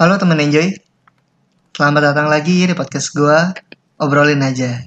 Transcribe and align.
Halo 0.00 0.16
teman 0.16 0.40
enjoy. 0.40 0.72
Selamat 1.76 2.16
datang 2.16 2.32
lagi 2.32 2.64
di 2.64 2.72
podcast 2.72 3.12
gua 3.12 3.52
Obrolin 4.00 4.40
aja. 4.40 4.80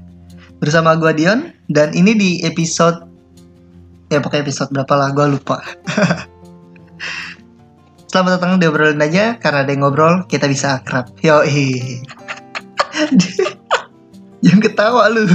Bersama 0.57 0.97
gua 0.97 1.13
Dion 1.13 1.53
Dan 1.69 1.93
ini 1.93 2.17
di 2.17 2.29
episode 2.41 3.05
Ya 4.09 4.25
pokoknya 4.25 4.41
episode 4.41 4.73
berapa 4.73 4.89
lah 4.97 5.13
gua 5.13 5.29
lupa. 5.29 5.61
Selamat 8.09 8.41
datang 8.41 8.57
di 8.57 8.65
Obrolin 8.65 9.05
aja 9.05 9.37
Karena 9.37 9.61
ada 9.61 9.69
yang 9.69 9.85
ngobrol 9.85 10.25
kita 10.25 10.49
bisa 10.49 10.81
akrab. 10.81 11.13
Yoi. 11.21 12.01
Jangan 14.41 14.61
ketawa 14.65 15.13
lu. 15.13 15.29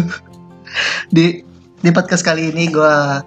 Di 1.07 1.46
di 1.79 1.90
podcast 1.95 2.26
kali 2.26 2.50
ini 2.50 2.67
gua 2.67 3.22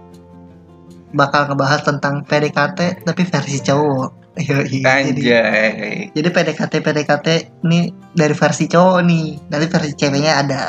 bakal 1.16 1.48
ngebahas 1.48 1.88
tentang 1.88 2.28
PDKT 2.28 3.08
tapi 3.08 3.24
versi 3.24 3.64
cowok 3.64 4.21
Yoi. 4.40 4.80
Jadi, 4.80 4.88
Anjay. 4.88 6.08
jadi 6.16 6.30
PDKT 6.32 6.74
PDKT 6.80 7.28
ini 7.68 7.92
dari 8.16 8.32
versi 8.32 8.64
cowok 8.64 9.04
nih, 9.04 9.36
nanti 9.52 9.68
versi 9.68 9.92
ceweknya 9.92 10.40
ada. 10.40 10.64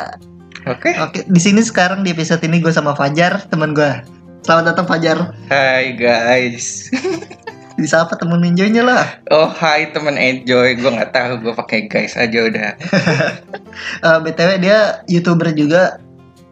Oke. 0.66 0.95
Oke, 0.98 1.23
di 1.27 1.41
sini 1.43 1.62
sekarang 1.62 2.03
di 2.03 2.11
episode 2.11 2.43
ini 2.43 2.59
gue 2.59 2.75
sama 2.75 2.95
Fajar, 2.98 3.47
teman 3.47 3.70
gue. 3.70 4.03
Selamat 4.43 4.75
datang 4.75 4.87
Fajar. 4.91 5.19
Hai 5.47 5.95
guys. 5.95 6.91
Bisa 7.79 8.03
apa 8.03 8.19
temen 8.19 8.43
ninjonya 8.43 8.83
lah. 8.83 9.23
Oh 9.30 9.47
hai 9.47 9.95
temen 9.95 10.19
enjoy. 10.19 10.75
Gue 10.75 10.91
nggak 10.91 11.15
tahu. 11.15 11.39
Gue 11.47 11.55
pakai 11.55 11.87
guys 11.87 12.19
aja 12.19 12.51
udah. 12.51 12.70
Eh, 14.05 14.19
btw 14.20 14.61
dia 14.61 15.01
youtuber 15.09 15.48
juga. 15.56 15.97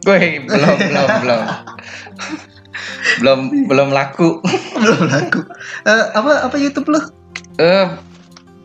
Gue 0.06 0.40
belum 0.48 0.76
belum 0.80 1.08
belum. 1.20 1.42
belum 3.20 3.40
belum 3.68 3.88
laku. 3.92 4.40
Belum 4.80 5.00
laku. 5.04 5.44
Eh, 5.80 6.04
apa 6.12 6.44
apa 6.44 6.56
YouTube 6.56 6.92
lo? 6.92 7.00
Eh 7.56 7.86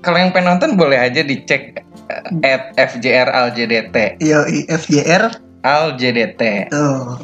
kalau 0.01 0.17
yang 0.19 0.31
pengen 0.31 0.55
nonton 0.55 0.75
boleh 0.75 0.99
aja 0.99 1.23
dicek 1.23 1.81
eh, 2.09 2.45
at 2.45 2.75
FJR 2.75 3.31
ALJDT. 3.31 4.19
Yo 4.19 4.43
FJR. 4.67 5.31
ALJDT. 5.65 6.69
Tuh. 6.69 7.23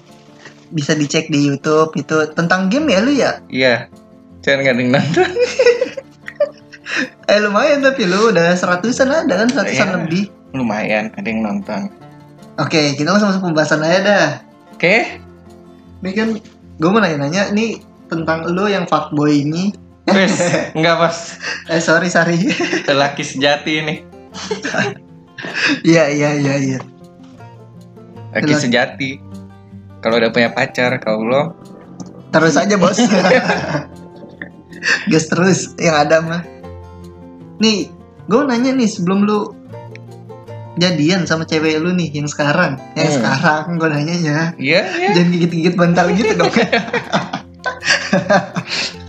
Bisa 0.71 0.95
dicek 0.95 1.27
di 1.27 1.51
YouTube 1.51 1.93
itu 1.93 2.17
tentang 2.33 2.71
game 2.71 2.89
ya 2.89 2.99
lu 3.03 3.11
ya? 3.13 3.31
Iya. 3.51 3.75
Jangan 4.41 4.59
nggak 4.65 4.75
nonton. 4.89 5.29
Eh 7.31 7.39
lumayan 7.39 7.79
tapi 7.79 8.03
lu 8.03 8.35
udah 8.35 8.51
seratusan 8.51 9.07
ada 9.07 9.31
kan 9.31 9.47
seratusan 9.47 9.87
Iya. 9.87 9.95
lebih. 10.03 10.23
Lumayan 10.51 11.15
ada 11.15 11.23
yang 11.23 11.47
nonton. 11.47 11.87
Oke, 12.59 12.99
kita 12.99 13.07
langsung 13.07 13.31
masuk 13.31 13.47
pembahasan 13.47 13.79
aja 13.79 13.99
dah. 14.03 14.27
Oke. 14.75 15.15
Ini 16.03 16.11
kan 16.11 16.27
gue 16.75 16.89
mau 16.91 16.99
nanya-nanya 16.99 17.55
nih 17.55 17.79
tentang 18.11 18.43
lo 18.45 18.67
yang 18.67 18.83
fuckboy 18.83 19.41
ini. 19.41 19.71
Wes, 20.05 20.35
enggak 20.75 20.95
pas. 20.99 21.17
Eh 21.65 21.79
sorry 21.79 22.07
sorry. 22.07 22.35
Lelaki 22.83 23.23
sejati 23.23 23.71
ini. 23.79 23.95
Iya 25.81 26.03
iya 26.11 26.29
iya 26.35 26.53
iya. 26.59 26.79
Laki 28.31 28.45
Lelaki- 28.45 28.59
sejati. 28.59 29.09
Kalau 30.01 30.17
udah 30.17 30.29
punya 30.29 30.49
pacar, 30.49 30.97
kalau 30.97 31.21
lo 31.21 31.41
Terus 32.29 32.55
aja 32.55 32.75
bos. 32.75 32.95
Gas 35.07 35.25
terus 35.27 35.59
yang 35.77 35.95
ada 35.95 36.19
mah. 36.19 36.41
Nih, 37.59 37.91
gue 38.25 38.41
nanya 38.41 38.71
nih 38.71 38.87
sebelum 38.87 39.21
lu 39.21 39.51
jadian 40.73 41.23
sama 41.23 41.43
cewek 41.43 41.77
lu 41.77 41.91
nih 41.91 42.09
yang 42.09 42.25
sekarang, 42.25 42.79
yang 42.95 43.05
Hmm. 43.05 43.15
sekarang 43.19 43.63
gue 43.77 43.87
nanya 43.87 44.15
ya. 44.15 44.39
Iya, 44.57 44.81
iya. 44.97 45.09
Jangan 45.13 45.29
gigit-gigit 45.29 45.73
bantal 45.75 46.05
gitu 46.11 46.31
dong. 46.33 46.49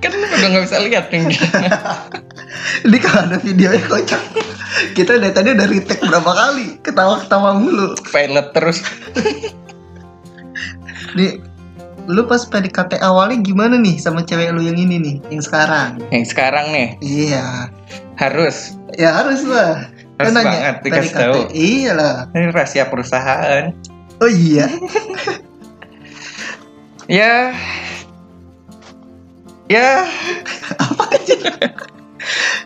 Kan 0.03 0.11
udah 0.13 0.49
nggak 0.51 0.65
bisa 0.67 0.79
lihat 0.83 1.07
nih. 1.11 1.27
Ini 2.87 2.99
kalau 2.99 3.21
ada 3.31 3.39
videonya 3.39 3.83
kocak. 3.87 4.23
Kita 4.95 5.21
dari 5.21 5.35
tadi 5.35 5.49
udah 5.53 5.67
retake 5.69 6.03
berapa 6.03 6.33
kali, 6.33 6.67
ketawa-ketawa 6.81 7.55
mulu. 7.55 7.95
Pilot 8.09 8.47
terus. 8.51 8.81
Nih, 11.13 11.39
lu 12.09 12.25
pas 12.25 12.43
PDKT 12.43 12.99
awalnya 12.99 13.39
gimana 13.43 13.77
nih 13.77 14.01
sama 14.01 14.25
cewek 14.25 14.51
lu 14.51 14.65
yang 14.65 14.79
ini 14.79 14.97
nih, 14.99 15.17
yang 15.29 15.43
sekarang? 15.45 16.01
Yang 16.09 16.33
sekarang 16.33 16.73
nih 16.73 16.89
Iya, 16.99 17.69
harus 18.17 18.75
ya 18.97 19.11
harus 19.13 19.45
lah. 19.45 19.87
harus 20.17 20.33
Kan 20.33 20.35
nanya, 20.35 20.51
banget 20.51 20.77
dikasih 20.83 21.11
PDKT. 21.11 21.21
tahu. 21.21 21.41
Iya 21.53 21.91
lah. 21.95 22.15
Ini 22.33 22.47
rahasia 22.51 22.85
perusahaan. 22.89 23.65
Oh 24.19 24.31
iya. 24.31 24.67
Ya. 27.07 27.53
Ya, 29.67 30.05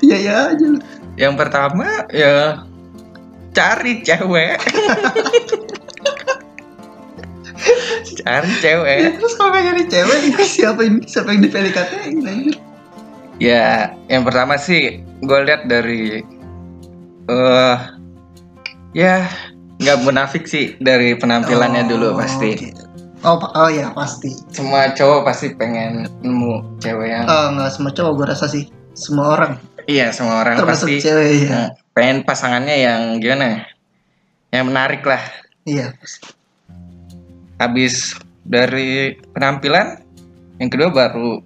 Iya 0.05 0.17
ya 0.21 0.37
aja 0.53 0.67
lu. 0.69 0.79
yang 1.17 1.33
pertama 1.33 2.05
ya 2.13 2.61
cari 3.51 4.01
cewek. 4.01 4.57
cari 8.21 8.49
Ya, 8.49 8.57
cewek. 8.61 8.99
terus 9.17 9.35
kalau 9.35 9.57
nyari 9.57 9.85
cewek, 9.89 10.19
siapa 10.45 10.81
ini? 10.85 11.01
Siapa 11.05 11.29
yang 11.33 11.41
di 11.41 11.49
PDKT? 11.49 11.93
Ya, 13.37 13.93
yang 14.09 14.23
pertama 14.25 14.57
sih 14.57 15.03
gue 15.21 15.39
lihat 15.43 15.67
dari 15.67 16.23
eh 17.27 17.77
ya 18.93 19.27
nggak 19.77 19.99
munafik 20.03 20.45
sih 20.45 20.73
dari 20.79 21.13
penampilannya 21.13 21.85
Oh, 21.85 21.89
dulu 21.91 22.07
pasti. 22.17 22.57
oke. 22.57 22.69
Oh, 23.25 23.41
oh 23.41 23.71
ya 23.73 23.95
pasti. 23.97 24.37
Semua 24.53 24.93
cowok 24.93 25.25
pasti 25.25 25.57
pengen 25.57 26.05
nemu 26.21 26.81
cewek 26.83 27.09
yang 27.09 27.25
Oh, 27.25 27.47
nggak 27.57 27.71
semua 27.73 27.93
cowok 27.95 28.13
gue 28.13 28.27
rasa 28.29 28.47
sih. 28.47 28.69
Semua 28.97 29.37
orang, 29.37 29.53
iya 29.85 30.09
semua 30.09 30.41
orang 30.41 30.57
termasuk 30.57 30.89
pasti 30.89 31.05
cewek 31.05 31.49
ya. 31.49 31.53
eh, 31.53 31.69
pengen 31.93 32.25
pasangannya 32.25 32.77
yang 32.81 33.01
gimana 33.21 33.45
ya? 33.45 33.61
Yang 34.57 34.65
menarik 34.73 35.03
lah. 35.05 35.23
Iya. 35.69 35.93
Habis 37.57 38.17
dari 38.45 39.17
penampilan, 39.33 40.01
yang 40.61 40.71
kedua 40.73 40.89
baru 40.93 41.41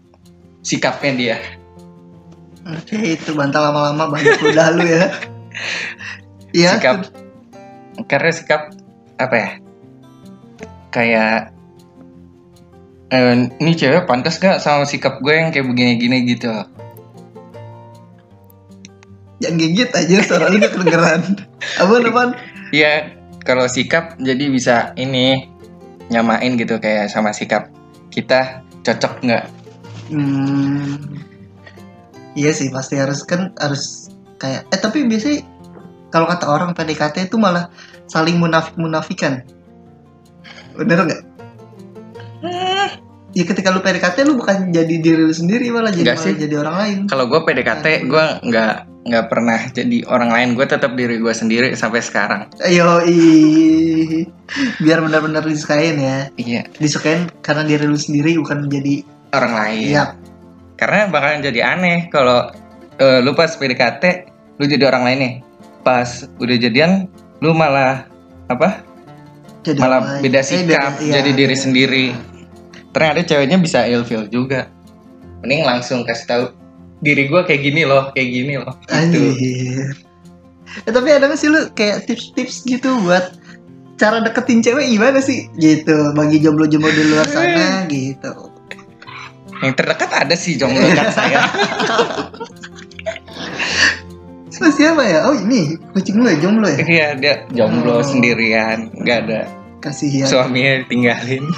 sikapnya 0.62 1.12
dia. 1.16 1.36
Oke, 2.70 3.18
itu 3.18 3.32
bantal 3.34 3.72
lama-lama 3.72 4.14
banyak 4.14 4.38
udah 4.42 4.68
lu 4.74 4.84
ya. 4.86 5.06
Iya. 6.50 6.82
Sikap 6.82 6.98
karena 8.10 8.30
sikap 8.34 8.62
apa 9.22 9.34
ya? 9.38 9.50
Kayak 10.90 11.54
eh, 13.10 13.50
ini 13.58 13.72
cewek 13.74 14.06
pantas 14.06 14.38
gak 14.38 14.62
sama 14.62 14.86
sikap 14.86 15.18
gue 15.20 15.34
yang 15.34 15.50
kayak 15.50 15.66
begini-gini 15.66 16.24
gitu. 16.30 16.50
Jangan 19.40 19.56
gigit 19.56 19.90
aja 19.90 20.16
suara 20.22 20.46
lu 20.52 20.60
gak 20.60 20.72
kedengeran. 20.76 21.22
Apaan 21.80 22.06
apaan? 22.06 22.30
Iya, 22.70 23.16
kalau 23.42 23.66
sikap 23.66 24.14
jadi 24.20 24.52
bisa 24.52 24.92
ini 24.94 25.48
nyamain 26.10 26.58
gitu 26.58 26.76
kayak 26.82 27.08
sama 27.08 27.30
sikap 27.30 27.70
kita 28.10 28.62
cocok 28.82 29.14
nggak? 29.22 29.44
Hmm. 30.10 30.98
Iya 32.34 32.50
sih 32.54 32.70
pasti 32.70 32.98
harus 32.98 33.22
kan 33.26 33.54
harus 33.58 34.10
kayak 34.38 34.66
eh 34.70 34.80
tapi 34.80 35.06
biasanya 35.06 35.46
kalau 36.10 36.26
kata 36.26 36.46
orang 36.50 36.74
PDKT 36.74 37.30
itu 37.30 37.38
malah 37.38 37.70
saling 38.10 38.38
munafik 38.38 38.74
munafikan. 38.74 39.46
Bener 40.74 41.06
nggak? 41.06 41.22
Ya 43.30 43.44
ketika 43.46 43.70
lu 43.70 43.78
PDKT 43.78 44.26
lu 44.26 44.34
bukan 44.42 44.74
jadi 44.74 44.94
diri 44.98 45.22
lu 45.22 45.30
sendiri 45.30 45.70
malah 45.70 45.94
jadi 45.94 46.18
malah 46.18 46.24
sih. 46.26 46.34
jadi 46.34 46.54
orang 46.58 46.76
lain. 46.76 46.98
Kalau 47.06 47.30
gue 47.30 47.40
PDKT 47.46 47.86
gue 48.10 48.24
nggak 48.42 48.74
nggak 49.00 49.24
pernah 49.32 49.60
jadi 49.70 50.04
orang 50.10 50.30
lain, 50.34 50.48
gue 50.58 50.66
tetap 50.66 50.92
diri 50.98 51.16
gue 51.22 51.30
sendiri 51.32 51.72
sampai 51.78 52.02
sekarang. 52.02 52.50
Ayo. 52.60 53.00
Biar 54.82 54.98
benar-benar 55.00 55.46
disukain 55.46 55.96
ya. 55.96 56.18
Iya, 56.36 56.66
Disukain 56.76 57.30
karena 57.40 57.62
diri 57.64 57.86
lu 57.86 57.96
sendiri 57.96 58.34
bukan 58.36 58.66
menjadi 58.66 59.06
orang 59.32 59.52
lain. 59.56 59.88
Iya. 59.94 60.04
Karena 60.74 61.06
bakalan 61.08 61.40
jadi 61.40 61.60
aneh 61.76 62.10
kalau 62.10 62.50
eh, 62.98 63.20
lu 63.22 63.32
pas 63.32 63.54
PDKT 63.54 64.04
lu 64.58 64.64
jadi 64.66 64.90
orang 64.90 65.06
lain 65.06 65.18
nih. 65.22 65.34
Pas 65.86 66.26
udah 66.42 66.56
jadian 66.60 67.06
lu 67.40 67.54
malah 67.56 68.04
apa? 68.50 68.90
jadi 69.60 69.78
malah 69.80 70.00
lain. 70.00 70.22
beda 70.24 70.40
Eh, 70.40 70.44
sikap, 70.44 70.92
iya, 71.04 71.12
jadi 71.20 71.30
diri 71.36 71.56
iya. 71.56 71.62
sendiri. 71.62 72.06
Ternyata 72.90 73.20
ceweknya 73.24 73.56
bisa 73.56 73.84
ilfil 73.84 74.26
juga. 74.26 74.66
Mending 75.40 75.62
langsung 75.62 76.02
kasih 76.02 76.26
tahu 76.26 76.44
diri 77.00 77.26
gue 77.26 77.40
kayak 77.42 77.62
gini 77.62 77.82
loh, 77.84 78.10
kayak 78.12 78.28
gini 78.28 78.54
loh. 78.56 78.74
Gitu. 78.82 78.92
Anjir. 78.92 79.88
Eh, 80.80 80.92
tapi 80.92 81.08
ada 81.10 81.26
nggak 81.26 81.36
sih 81.36 81.48
lu 81.48 81.66
kayak 81.72 82.06
tips-tips 82.06 82.62
gitu 82.62 82.94
buat 83.02 83.34
cara 83.96 84.20
deketin 84.20 84.60
cewek 84.60 84.86
gimana 84.86 85.18
sih? 85.18 85.48
Gitu, 85.56 85.96
bagi 86.12 86.38
jomblo-jomblo 86.38 86.90
di 86.90 87.04
luar 87.08 87.26
sana 87.26 87.82
gitu. 87.90 88.32
Yang 89.60 89.74
terdekat 89.76 90.10
ada 90.12 90.34
sih 90.34 90.56
jomblo 90.56 90.80
dekat 90.80 91.12
saya. 91.12 91.40
Lu 94.60 94.68
siapa 94.68 95.02
ya? 95.02 95.24
Oh 95.24 95.34
ini, 95.34 95.80
kucing 95.96 96.20
lu 96.20 96.28
ya 96.28 96.36
jomblo 96.36 96.68
ya? 96.68 96.78
Iya 96.80 97.06
dia 97.16 97.34
Oh. 97.48 97.56
jomblo 97.56 98.04
sendirian, 98.04 98.92
nggak 98.94 99.18
ada 99.26 99.40
Kasihan. 99.80 100.28
suaminya 100.28 100.84
tinggalin. 100.86 101.44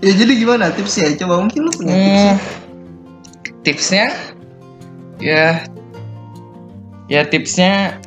Ya 0.00 0.12
jadi 0.16 0.32
gimana 0.32 0.72
tipsnya? 0.72 1.12
Coba 1.20 1.44
mungkin 1.44 1.68
lu 1.68 1.72
punya 1.76 1.92
tips. 1.92 2.08
Ya? 2.08 2.32
Hmm, 2.32 2.38
tipsnya? 3.60 4.06
Ya. 5.20 5.46
Ya 7.10 7.20
tipsnya 7.28 8.00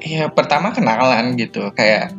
ya 0.00 0.32
pertama 0.32 0.72
kenalan 0.72 1.36
gitu. 1.36 1.68
Kayak 1.76 2.16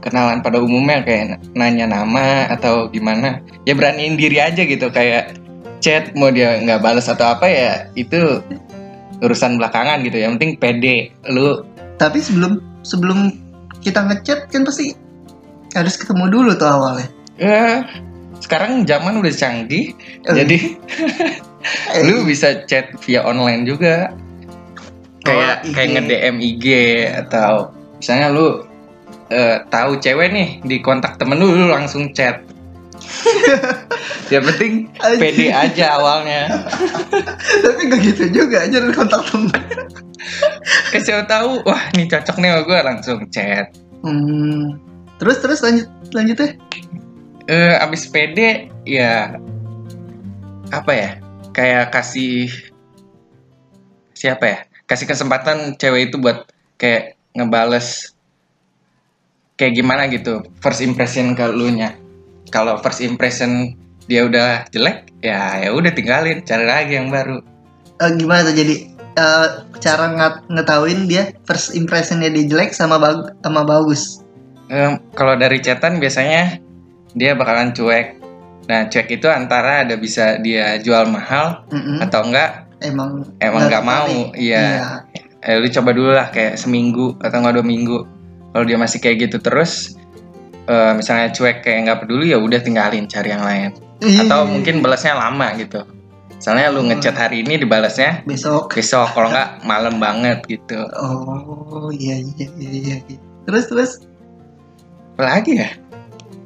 kenalan 0.00 0.40
pada 0.40 0.64
umumnya 0.64 1.04
kayak 1.04 1.44
nanya 1.52 1.84
nama 1.84 2.48
atau 2.48 2.88
gimana. 2.88 3.44
Ya 3.68 3.76
beraniin 3.76 4.16
diri 4.16 4.40
aja 4.40 4.64
gitu. 4.64 4.88
Kayak 4.88 5.36
chat 5.84 6.16
mau 6.16 6.32
dia 6.32 6.56
nggak 6.64 6.80
balas 6.80 7.12
atau 7.12 7.36
apa 7.36 7.44
ya 7.44 7.92
itu 8.00 8.40
urusan 9.20 9.60
belakangan 9.60 10.00
gitu. 10.08 10.24
Yang 10.24 10.40
penting 10.40 10.52
pede. 10.56 10.96
Lu 11.28 11.68
Tapi 12.00 12.20
sebelum 12.24 12.64
sebelum 12.80 13.32
kita 13.84 14.08
ngechat 14.08 14.48
kan 14.48 14.64
pasti 14.64 14.96
harus 15.76 16.00
ketemu 16.00 16.32
dulu 16.32 16.50
tuh 16.56 16.64
awalnya. 16.64 17.15
Ya 17.36 17.84
sekarang 18.40 18.84
zaman 18.84 19.20
udah 19.20 19.32
canggih 19.32 19.96
Oh, 20.28 20.34
jadi 20.34 20.76
Eh, 21.94 22.02
lu 22.06 22.22
bisa 22.26 22.62
chat 22.66 22.94
via 23.02 23.26
online 23.26 23.66
juga. 23.66 24.14
Kayak 25.26 25.66
Oh, 25.66 25.74
kayak 25.74 25.88
nge 25.90 26.02
DM 26.06 26.36
IG 26.38 26.64
atau 27.26 27.74
misalnya 27.98 28.30
lu 28.30 28.62
eh, 29.26 29.58
tahu 29.66 29.98
cewek 29.98 30.30
nih 30.30 30.48
di 30.62 30.76
kontak 30.78 31.18
temen 31.18 31.42
lu, 31.42 31.50
lu 31.50 31.66
langsung 31.66 32.14
chat. 32.14 32.46
Yang 34.32 34.44
penting 34.54 34.72
pede 35.18 35.50
aja 35.50 35.98
awalnya. 35.98 36.66
Tapi 37.62 37.80
gak 37.90 38.00
gitu 38.02 38.24
juga 38.30 38.66
aja 38.66 38.78
kontak 38.94 39.22
temen. 39.30 39.62
eh 40.90 41.02
siapa 41.02 41.26
tahu 41.30 41.62
wah 41.62 41.82
ini 41.94 42.10
cocok 42.10 42.36
nih 42.42 42.50
sama 42.50 42.62
gue 42.66 42.78
langsung 42.82 43.18
chat. 43.30 43.66
Hmm. 44.06 44.78
Terus 45.18 45.42
terus 45.42 45.58
lanjut 45.62 45.88
lanjut 46.14 46.38
ya. 46.38 46.50
Eh 47.46 47.74
abis 47.78 48.10
pede 48.10 48.70
ya 48.82 49.38
apa 50.74 50.92
ya 50.92 51.10
kayak 51.54 51.94
kasih 51.94 52.50
siapa 54.14 54.44
ya 54.44 54.58
kasih 54.90 55.06
kesempatan 55.06 55.78
cewek 55.78 56.10
itu 56.10 56.16
buat 56.18 56.46
kayak 56.78 57.14
ngebales 57.38 58.14
kayak 59.54 59.78
gimana 59.78 60.10
gitu 60.10 60.42
first 60.58 60.82
impression 60.82 61.38
ke 61.38 61.46
lu 61.48 61.70
nya 61.70 61.94
kalau 62.50 62.78
first 62.82 63.02
impression 63.02 63.74
dia 64.06 64.26
udah 64.26 64.66
jelek 64.70 65.10
ya 65.22 65.62
ya 65.62 65.70
udah 65.70 65.90
tinggalin 65.94 66.42
cari 66.42 66.66
lagi 66.66 66.98
yang 66.98 67.10
baru 67.10 67.42
Eh, 67.96 68.12
gimana 68.20 68.44
tuh 68.44 68.52
jadi 68.52 68.74
eh, 69.16 69.48
cara 69.80 70.04
ngat 70.12 70.34
ngetahuin 70.52 71.08
dia 71.08 71.32
first 71.48 71.72
impressionnya 71.72 72.28
dia 72.28 72.44
jelek 72.44 72.76
sama 72.76 73.00
bag 73.00 73.32
sama 73.40 73.64
bagus. 73.64 74.20
Em, 74.68 75.00
kalau 75.16 75.38
dari 75.40 75.62
chatan 75.64 75.96
biasanya 75.96 76.60
dia 77.14 77.36
bakalan 77.36 77.70
cuek. 77.76 78.18
Nah 78.66 78.90
cuek 78.90 79.08
itu 79.20 79.28
antara 79.30 79.86
ada 79.86 79.94
bisa 79.94 80.40
dia 80.42 80.80
jual 80.82 81.06
mahal 81.06 81.62
Mm-mm. 81.70 82.02
atau 82.02 82.26
enggak? 82.26 82.66
Emang 82.82 83.24
emang 83.38 83.70
nggak 83.70 83.84
mau 83.86 84.34
iya. 84.34 85.02
Eh, 85.46 85.62
lu 85.62 85.70
coba 85.70 85.94
dulu 85.94 86.10
lah 86.10 86.34
kayak 86.34 86.58
seminggu 86.58 87.14
atau 87.22 87.38
nggak 87.38 87.62
dua 87.62 87.66
minggu. 87.66 87.98
Kalau 88.50 88.64
dia 88.66 88.78
masih 88.80 88.98
kayak 88.98 89.30
gitu 89.30 89.38
terus 89.38 89.94
eh, 90.66 90.92
misalnya 90.96 91.30
cuek 91.30 91.62
kayak 91.62 91.86
nggak 91.86 91.98
peduli 92.02 92.34
ya 92.34 92.38
udah 92.42 92.58
tinggalin 92.58 93.06
cari 93.06 93.30
yang 93.30 93.44
lain. 93.46 93.70
Iya. 93.96 94.28
atau 94.28 94.44
mungkin 94.44 94.84
balasnya 94.84 95.16
lama 95.16 95.56
gitu. 95.56 95.80
Misalnya 96.36 96.68
lu 96.68 96.84
ngechat 96.84 97.16
hari 97.16 97.40
ini 97.40 97.56
dibalasnya 97.56 98.20
besok. 98.28 98.68
besok. 98.76 99.08
Kalau 99.16 99.32
nggak 99.32 99.64
malam 99.64 99.96
banget 99.96 100.44
gitu. 100.44 100.76
Oh 100.92 101.88
iya 101.88 102.20
iya 102.20 102.46
iya 102.60 102.70
iya. 102.70 102.96
iya. 103.08 103.18
Terus 103.48 103.64
terus? 103.72 103.90
Apa 105.16 105.40
lagi 105.40 105.56
ya 105.56 105.72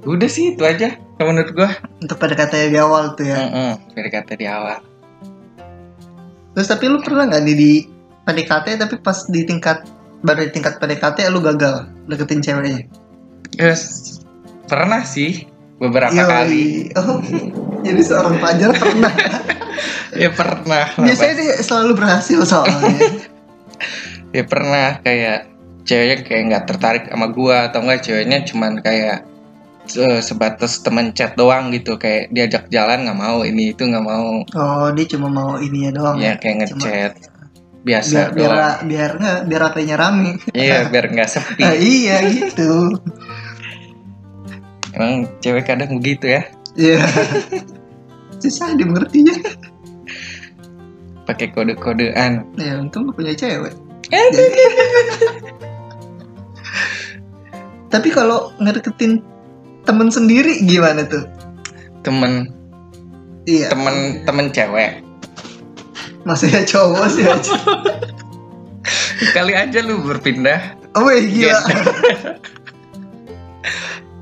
udah 0.04 0.28
sih 0.30 0.56
itu 0.56 0.62
aja 0.64 0.96
kalau 1.20 1.36
menurut 1.36 1.52
gua 1.52 1.70
untuk 2.00 2.16
pada 2.16 2.32
kata 2.32 2.72
di 2.72 2.78
awal 2.80 3.12
tuh 3.12 3.28
ya. 3.28 3.36
Mm-mm, 3.36 3.72
dari 3.92 4.10
kata 4.10 4.32
di 4.36 4.46
awal 4.48 4.80
Terus 6.50 6.66
tapi 6.66 6.90
lu 6.90 6.98
pernah 6.98 7.30
nggak 7.30 7.44
di, 7.46 7.54
di 7.54 7.72
PDKT 8.26 8.66
tapi 8.80 8.94
pas 8.98 9.28
di 9.28 9.46
tingkat 9.46 9.86
baru 10.24 10.48
di 10.48 10.52
tingkat 10.52 10.82
PDKT 10.82 11.30
lu 11.30 11.40
gagal 11.44 11.88
deketin 12.08 12.40
ceweknya? 12.42 12.88
yes 13.54 14.18
pernah 14.66 15.02
sih 15.04 15.46
beberapa 15.78 16.14
Yoi. 16.14 16.28
kali 16.28 16.66
Oh, 16.98 17.18
jadi 17.80 18.02
seorang 18.04 18.36
pelajar 18.38 18.70
pernah. 18.76 19.12
ya 20.22 20.30
pernah 20.34 20.84
Biasanya 20.98 21.34
sih 21.38 21.48
selalu 21.64 21.92
berhasil 21.96 22.40
soalnya. 22.44 22.92
ya 24.36 24.44
pernah 24.44 25.00
kayak 25.00 25.48
ceweknya 25.88 26.16
kayak 26.22 26.42
nggak 26.52 26.64
tertarik 26.68 27.04
sama 27.08 27.32
gua 27.32 27.72
atau 27.72 27.80
enggak 27.82 28.04
ceweknya 28.04 28.44
cuman 28.44 28.78
kayak 28.84 29.29
se- 29.82 30.20
sebatas 30.20 30.80
temen 30.80 31.10
chat 31.10 31.34
doang 31.34 31.70
gitu 31.70 31.94
kayak 31.94 32.28
diajak 32.28 32.68
jalan 32.68 33.02
nggak 33.02 33.16
mau 33.16 33.40
ini 33.40 33.70
itu 33.70 33.82
nggak 33.82 34.02
mau 34.02 34.44
Oh, 34.50 34.88
dia 34.90 35.06
cuma 35.06 35.28
mau 35.28 35.56
ininya 35.56 35.90
doang. 35.92 36.16
ya 36.16 36.34
kayak 36.34 36.68
Cuma- 36.68 36.84
ngechat 36.84 37.12
biasa 37.80 38.12
biar 38.12 38.34
biar 38.34 38.50
doang 38.50 38.76
biar 38.86 39.10
nggak 39.16 39.38
biar 39.46 39.60
HP-nya 39.64 39.96
rame. 39.96 40.30
iya 40.52 40.78
biar 40.92 41.04
nggak 41.08 41.28
sepi 41.28 41.62
Ah, 41.62 41.72
iya 41.72 42.16
gitu. 42.24 42.92
emang 44.92 45.12
cewek 45.38 45.64
kadang 45.64 45.96
begitu 45.96 46.28
ya 46.30 46.42
Iya. 46.70 47.02
Susah 48.40 48.72
dimengertinya. 48.72 49.36
pakai 51.22 51.50
kode-kodean 51.50 52.42
Ya 52.54 52.74
untung 52.76 53.04
lu 53.04 53.12
punya 53.12 53.30
cewek. 53.32 53.74
Eh, 54.08 54.18
Tapi 57.88 58.08
kalau 58.08 58.54
ngedeketin 58.56 59.22
temen 59.82 60.08
sendiri 60.08 60.60
gimana 60.62 61.04
tuh? 61.04 61.24
temen 62.00 62.48
Iya. 63.44 63.68
temen 63.68 63.94
temen 64.22 64.46
cewek 64.50 65.00
Maksudnya 66.20 66.60
cowok 66.62 67.06
sih 67.08 67.24
aja. 67.24 67.52
kali 69.32 69.52
aja 69.52 69.80
lu 69.80 70.00
berpindah 70.00 70.76
Oh 70.92 71.08
iya 71.08 71.56
gila. 71.56 71.60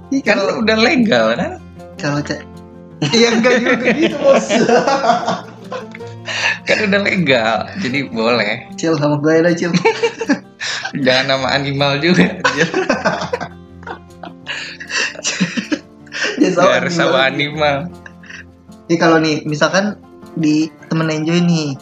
Ih, 0.08 0.22
kan 0.22 0.36
kalau 0.36 0.60
udah 0.60 0.76
legal 0.78 1.26
kan 1.34 1.52
kalau 1.96 2.20
cek 2.20 2.40
Iya 3.08 3.28
enggak 3.30 3.54
juga 3.58 3.86
gitu 3.92 4.16
bos. 4.18 4.46
kan 6.68 6.78
udah 6.84 7.00
legal 7.00 7.56
jadi 7.78 7.98
boleh 8.08 8.68
Cil 8.74 8.94
sama 8.94 9.16
gue 9.18 9.40
lah 9.40 9.52
cil. 9.52 9.72
jangan 10.98 11.24
nama 11.28 11.48
animal 11.52 11.98
juga 11.98 12.26
sama 16.58 16.66
Biar 16.68 16.84
sama 16.88 17.18
animal 17.24 17.76
Jadi 18.84 18.96
kalau 18.96 19.18
nih 19.18 19.44
misalkan 19.44 20.00
di 20.34 20.56
temen 20.86 21.06
enjoy 21.08 21.38
nih 21.38 21.76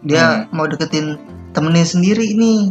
dia 0.00 0.24
Hmm. 0.42 0.50
mau 0.50 0.64
deketin 0.64 1.18
temennya 1.50 1.84
sendiri 1.84 2.32
nih. 2.32 2.70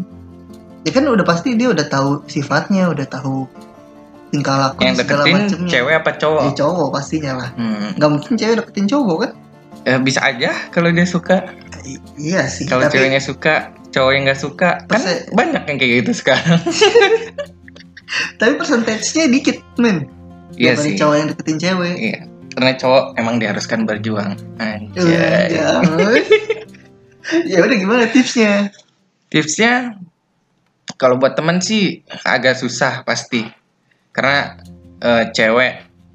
Ya 0.81 0.91
kan 0.91 1.03
udah 1.03 1.21
pasti 1.21 1.53
dia 1.53 1.67
udah 1.67 1.85
tahu 1.85 2.23
sifatnya, 2.25 2.87
udah 2.87 3.03
tahu 3.05 3.45
tingkah 4.27 4.55
laku 4.57 4.81
yang 4.81 4.95
segala 4.95 5.23
deketin 5.23 5.35
macemnya. 5.37 5.69
cewek 5.69 5.93
apa 5.95 6.11
cowok 6.15 6.41
Ya, 6.41 6.51
cowok 6.55 6.87
pastinya 6.89 7.31
lah. 7.37 7.49
Hmm. 7.53 7.91
Gak 7.93 8.09
mungkin 8.09 8.33
cewek 8.33 8.55
deketin 8.57 8.87
cowok 8.87 9.17
kan? 9.19 9.31
Eh, 9.85 9.99
bisa 9.99 10.19
aja 10.21 10.51
kalau 10.67 10.89
dia 10.89 11.05
suka 11.05 11.47
I- 11.81 12.01
iya 12.17 12.43
sih. 12.45 12.65
kalau 12.65 12.83
tapi 12.83 12.97
ceweknya 12.97 13.19
suka 13.19 13.53
cowok 13.89 14.11
yang 14.11 14.23
nggak 14.25 14.41
suka 14.41 14.69
kan 14.81 14.87
Perse- 14.89 15.31
banyak 15.31 15.63
yang 15.63 15.77
kayak 15.77 15.93
gitu 16.01 16.11
sekarang 16.17 16.59
tapi 18.39 18.51
persentasenya 18.55 19.29
dikit 19.29 19.57
men. 19.77 20.07
Iya 20.55 20.73
sih. 20.79 20.95
cowok 20.95 21.15
yang 21.19 21.27
deketin 21.33 21.57
cewek. 21.59 21.95
iya 21.99 22.19
karena 22.57 22.73
cowok 22.73 23.13
emang 23.21 23.37
diharuskan 23.37 23.85
berjuang. 23.85 24.33
Anjay. 24.57 25.53
Ya, 27.27 27.59
udah 27.59 27.75
gimana 27.75 28.07
tipsnya? 28.07 28.71
tipsnya 29.27 29.99
kalau 30.95 31.19
buat 31.19 31.35
temen 31.35 31.59
sih 31.59 31.99
agak 32.23 32.55
susah 32.55 33.03
pasti. 33.03 33.43
Karena 34.15 34.55
eh, 35.03 35.27
cewek 35.35 35.73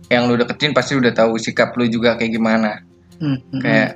yang 0.09 0.25
lu 0.25 0.41
deketin 0.41 0.73
pasti 0.73 0.97
udah 0.97 1.13
tahu 1.13 1.37
sikap 1.37 1.77
lu 1.77 1.85
juga 1.85 2.17
kayak 2.17 2.33
gimana. 2.33 2.81
Hmm, 3.21 3.45
hmm, 3.45 3.61
kayak 3.61 3.91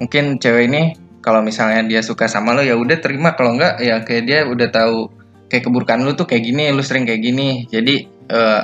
mungkin 0.00 0.40
cewek 0.40 0.72
ini 0.72 0.82
kalau 1.20 1.44
misalnya 1.44 1.84
dia 1.84 2.00
suka 2.00 2.32
sama 2.32 2.56
lo 2.56 2.64
ya 2.64 2.80
udah 2.80 2.96
terima. 2.96 3.36
Kalau 3.36 3.60
enggak 3.60 3.84
ya 3.84 4.00
kayak 4.00 4.24
dia 4.24 4.48
udah 4.48 4.68
tahu 4.72 5.12
kayak 5.52 5.68
keburukan 5.68 6.00
lu 6.00 6.16
tuh 6.16 6.24
kayak 6.24 6.48
gini 6.48 6.72
lu 6.72 6.80
sering 6.80 7.04
kayak 7.04 7.20
gini. 7.20 7.68
Jadi 7.68 8.08
eh, 8.32 8.62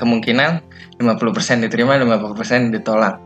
kemungkinan 0.00 0.64
50% 0.96 1.64
diterima 1.68 2.00
50% 2.00 2.72
ditolak 2.72 3.20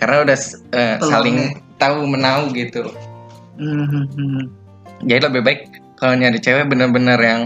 karena 0.00 0.24
udah 0.24 0.38
Peluangnya. 0.40 1.04
saling 1.04 1.38
tahu 1.76 1.98
menau 2.08 2.48
gitu 2.56 2.88
hmm, 3.60 3.84
hmm, 3.84 4.06
hmm. 4.16 4.42
jadi 5.04 5.28
lebih 5.28 5.42
baik 5.44 5.60
kalau 6.00 6.16
nyari 6.16 6.40
cewek 6.40 6.68
bener-bener 6.68 7.20
yang 7.20 7.42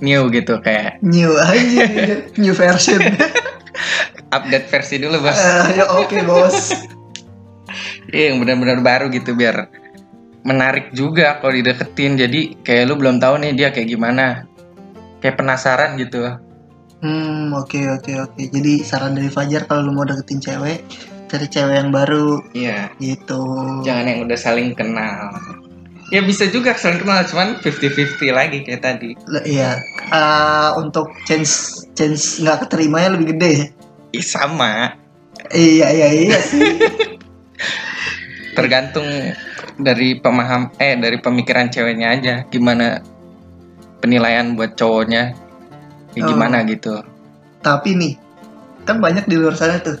new 0.00 0.32
gitu 0.32 0.56
kayak 0.64 0.96
New 1.04 1.36
aja, 1.36 1.84
new 2.40 2.56
version. 2.56 3.00
update 4.36 4.66
versi 4.72 4.96
dulu 4.96 5.20
bos 5.28 5.36
Eh, 5.36 5.80
ya 5.80 5.84
oke 5.88 6.16
bos. 6.24 6.56
Iya 8.10 8.34
yang 8.34 8.42
benar-benar 8.42 8.82
baru 8.82 9.06
gitu 9.14 9.38
biar 9.38 9.70
menarik 10.42 10.90
juga 10.90 11.38
kalau 11.38 11.54
dideketin 11.54 12.18
jadi 12.18 12.58
kayak 12.66 12.90
lu 12.90 12.98
belum 12.98 13.22
tahu 13.22 13.38
nih 13.38 13.52
dia 13.54 13.68
kayak 13.70 13.86
gimana 13.86 14.50
kayak 15.22 15.38
penasaran 15.38 15.94
gitu 15.94 16.26
Hmm, 17.00 17.52
oke 17.56 17.80
oke 17.96 18.12
oke. 18.28 18.42
Jadi 18.52 18.84
saran 18.84 19.16
dari 19.16 19.32
Fajar 19.32 19.64
kalau 19.64 19.88
lu 19.88 19.92
mau 19.96 20.04
deketin 20.04 20.40
cewek, 20.40 20.84
cari 21.30 21.46
cewek 21.46 21.76
yang 21.78 21.90
baru 21.94 22.42
iya 22.52 22.90
gitu. 22.98 23.40
jangan 23.86 24.04
yang 24.10 24.20
udah 24.26 24.38
saling 24.38 24.74
kenal 24.74 25.30
Ya 26.10 26.26
bisa 26.26 26.50
juga 26.50 26.74
saling 26.74 27.06
kenal, 27.06 27.22
cuman 27.22 27.62
50-50 27.62 28.34
lagi 28.34 28.66
kayak 28.66 28.82
tadi. 28.82 29.14
Le- 29.30 29.46
Iya, 29.46 29.78
eh, 30.10 30.70
untuk 30.74 31.14
chance 31.22 31.86
chance 31.94 32.42
nggak 32.42 32.66
keterimanya 32.66 33.14
lebih 33.14 33.38
gede. 33.38 33.50
ya? 33.54 33.66
Ih, 34.18 34.26
sama. 34.26 34.98
Iya 35.54 35.86
iya 35.94 36.08
iya 36.10 36.38
sih. 36.42 36.66
Tergantung 38.58 39.06
dari 39.78 40.18
pemaham 40.18 40.74
eh 40.82 40.98
dari 40.98 41.22
pemikiran 41.22 41.70
ceweknya 41.70 42.08
aja 42.18 42.34
gimana 42.50 42.98
penilaian 44.02 44.58
buat 44.58 44.74
cowoknya. 44.74 45.30
Ya 46.12 46.24
Oh. 46.24 46.28
gimana 46.28 46.62
gitu. 46.64 47.00
Tapi 47.60 47.94
nih, 47.94 48.12
kan 48.82 48.98
banyak 48.98 49.24
di 49.24 49.36
luar 49.36 49.54
sana 49.54 49.78
tuh 49.78 50.00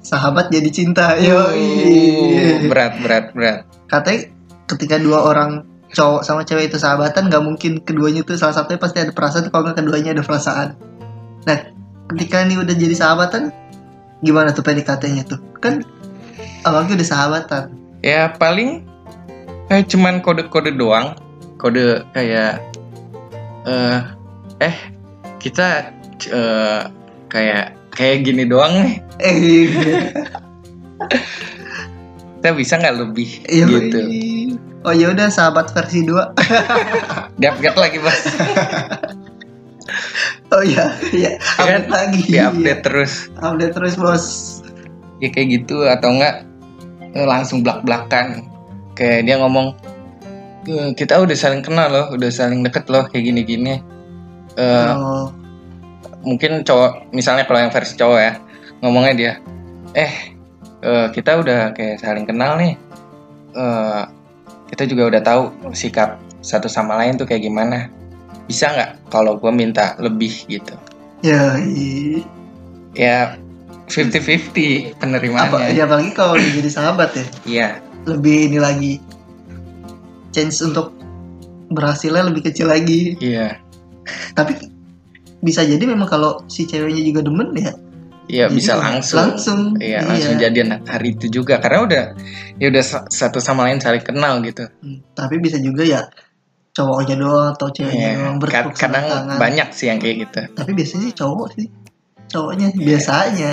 sahabat 0.00 0.50
jadi 0.50 0.68
cinta. 0.68 1.16
Yo, 1.16 1.38
Uh, 1.48 2.60
berat 2.70 3.00
berat 3.00 3.24
berat. 3.32 3.58
katanya 3.86 4.28
ketika 4.66 4.96
dua 4.96 5.22
orang 5.22 5.62
cowok 5.88 6.22
sama 6.22 6.42
cewek 6.42 6.66
itu 6.66 6.76
sahabatan 6.76 7.28
nggak 7.28 7.40
mungkin 7.40 7.78
keduanya 7.80 8.20
tuh 8.20 8.34
salah 8.34 8.52
satunya 8.52 8.76
pasti 8.76 8.98
ada 8.98 9.12
perasaan 9.12 9.46
kalau 9.48 9.70
nggak 9.70 9.78
keduanya 9.78 10.10
ada 10.12 10.24
perasaan 10.24 10.74
nah 11.44 11.58
ketika 12.10 12.42
ini 12.42 12.58
udah 12.58 12.74
jadi 12.74 12.90
sahabatan 12.90 13.54
gimana 14.20 14.50
tuh 14.50 14.64
PDKT-nya 14.64 15.22
tuh 15.24 15.38
kan 15.60 15.84
awalnya 16.64 16.98
udah 16.98 17.06
sahabatan 17.06 17.64
Ya 18.02 18.28
paling 18.30 18.82
kayak 19.64 19.88
cuman 19.88 20.20
kode-kode 20.20 20.74
doang. 20.74 21.16
Kode 21.56 22.02
kayak 22.10 22.60
eh 23.64 24.00
eh 24.60 24.76
kita 25.44 25.92
eh, 26.32 26.80
kayak 27.28 27.76
kayak 27.92 28.24
gini 28.24 28.48
doang 28.48 28.72
nih. 28.80 28.96
Kita 32.44 32.52
bisa 32.52 32.76
nggak 32.76 32.96
lebih 33.00 33.40
iya 33.48 33.64
gitu. 33.64 33.98
oh 34.84 34.92
ya 34.92 35.08
udah 35.08 35.32
sahabat 35.32 35.72
versi 35.72 36.04
2 36.04 36.36
Di-upgrade 37.40 37.80
lagi, 37.88 37.96
Bos. 38.04 38.20
oh 40.52 40.60
iya 40.60 40.92
iya 41.08 41.40
update 41.56 41.88
Kan 41.88 41.92
lagi 41.92 42.20
Di-update 42.28 42.82
terus. 42.84 43.32
update 43.40 43.72
terus 43.72 43.94
bos 43.96 44.24
Ya 45.24 45.32
kayak 45.32 45.64
gitu 45.64 45.88
atau 45.88 46.12
enggak 46.12 46.44
eh, 47.16 47.24
langsung 47.24 47.64
blak-blakan. 47.64 48.44
Kayak 48.92 49.24
dia 49.24 49.36
ngomong 49.40 49.72
"Eh, 50.68 50.90
kita 50.92 51.24
udah 51.24 51.36
saling 51.38 51.64
kenal 51.64 51.88
loh, 51.88 52.06
udah 52.12 52.28
saling 52.28 52.60
deket 52.60 52.84
loh 52.92 53.08
kayak 53.08 53.24
gini-gini. 53.32 53.80
Oh. 54.56 55.26
mungkin 56.24 56.64
cowok 56.64 57.12
misalnya 57.12 57.44
kalau 57.44 57.60
yang 57.60 57.72
versi 57.74 57.98
cowok 58.00 58.16
ya 58.18 58.32
ngomongnya 58.80 59.12
dia 59.12 59.32
eh 59.92 60.34
eh, 60.84 61.06
kita 61.10 61.40
udah 61.40 61.72
kayak 61.72 62.00
saling 62.02 62.28
kenal 62.28 62.60
nih. 62.60 62.76
Eh, 63.54 64.02
kita 64.68 64.84
juga 64.84 65.08
udah 65.08 65.22
tahu 65.22 65.42
sikap 65.72 66.18
satu 66.44 66.66
sama 66.68 66.98
lain 67.00 67.16
tuh 67.16 67.24
kayak 67.24 67.46
gimana. 67.46 67.88
Bisa 68.44 68.68
nggak 68.74 69.08
kalau 69.08 69.40
gue 69.40 69.48
minta 69.54 69.96
lebih 69.96 70.44
gitu? 70.44 70.74
Ya 71.24 71.56
i- 71.56 72.26
ya 72.92 73.38
50-50 73.88 74.92
apa 74.92 75.00
penerimaannya 75.00 75.76
ya 75.76 75.84
apalagi 75.88 76.10
kalau 76.12 76.36
jadi 76.36 76.68
sahabat 76.68 77.10
ya. 77.16 77.26
Iya. 77.48 77.68
Lebih 78.04 78.52
ini 78.52 78.58
lagi 78.60 78.92
chance 80.34 80.60
untuk 80.60 80.92
berhasilnya 81.72 82.28
lebih 82.28 82.44
kecil 82.50 82.68
lagi. 82.68 83.16
Iya 83.22 83.63
tapi 84.32 84.56
bisa 85.38 85.60
jadi 85.60 85.80
memang 85.80 86.06
kalau 86.06 86.40
si 86.46 86.64
ceweknya 86.64 87.02
juga 87.02 87.20
demen 87.20 87.52
ya 87.52 87.72
iya 88.24 88.46
bisa 88.48 88.72
langsung. 88.74 89.20
langsung. 89.20 89.60
Iya 89.76 90.00
langsung 90.00 90.40
jadian 90.40 90.80
hari 90.82 91.12
itu 91.12 91.28
juga 91.30 91.60
karena 91.60 91.78
udah 91.84 92.04
ya 92.56 92.66
udah 92.72 92.80
sa- 92.80 93.04
satu 93.04 93.36
sama 93.36 93.68
lain 93.68 93.76
saling 93.78 94.00
kenal 94.00 94.40
gitu. 94.40 94.64
Hmm, 94.80 95.04
tapi 95.12 95.36
bisa 95.36 95.60
juga 95.60 95.84
ya 95.84 96.08
cowoknya 96.72 97.14
doang 97.14 97.52
atau 97.52 97.68
ceweknya 97.68 98.08
Iya, 98.08 98.16
doang 98.18 98.36
bertepuk 98.40 98.72
kadang 98.74 99.04
tangan. 99.04 99.36
banyak 99.36 99.68
sih 99.70 99.86
yang 99.86 100.00
kayak 100.00 100.16
gitu. 100.24 100.40
Tapi 100.50 100.70
biasanya 100.72 101.08
cowok 101.12 101.48
sih 101.52 101.66
cowoknya 102.26 102.66
biasanya. 102.74 103.52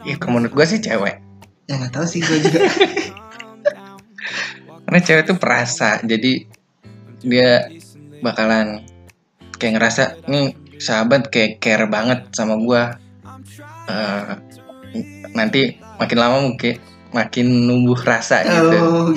Ya 0.00 0.14
kalau 0.16 0.38
menurut 0.38 0.54
gue 0.54 0.66
sih 0.66 0.78
cewek. 0.78 1.18
Ya 1.66 1.74
nggak 1.76 1.92
tahu 1.92 2.06
sih 2.06 2.22
gue 2.22 2.38
juga. 2.40 2.60
Karena 4.86 5.00
cewek 5.00 5.24
tuh 5.24 5.36
perasa 5.36 5.98
jadi 6.00 6.46
dia 7.20 7.68
bakalan 8.20 8.84
kayak 9.60 9.76
ngerasa 9.76 10.20
nih 10.28 10.56
sahabat 10.80 11.28
kayak 11.28 11.60
care 11.60 11.84
banget 11.88 12.28
sama 12.32 12.56
gua. 12.56 12.96
Eh, 13.88 14.32
nanti 15.36 15.76
makin 16.00 16.18
lama 16.18 16.38
mungkin 16.40 16.80
makin 17.12 17.46
numbuh 17.66 17.98
rasa 18.00 18.46
gitu. 18.46 18.78
Oh. 18.80 19.12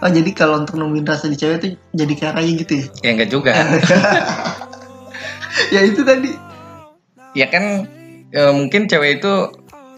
Oh 0.00 0.08
jadi 0.08 0.32
kalau 0.32 0.64
untuk 0.64 0.80
nemuin 0.80 1.04
rasa 1.04 1.28
di 1.28 1.36
cewek 1.36 1.56
tuh 1.60 1.70
jadi 1.92 2.14
kayak 2.16 2.56
gitu 2.64 2.72
ya? 2.72 2.84
Ya 3.04 3.10
enggak 3.14 3.30
juga. 3.30 3.52
Ya 5.74 5.82
itu 5.82 6.06
tadi. 6.06 6.30
Ya 7.34 7.50
kan 7.50 7.86
eh, 8.30 8.52
mungkin 8.54 8.86
cewek 8.86 9.20
itu 9.20 9.32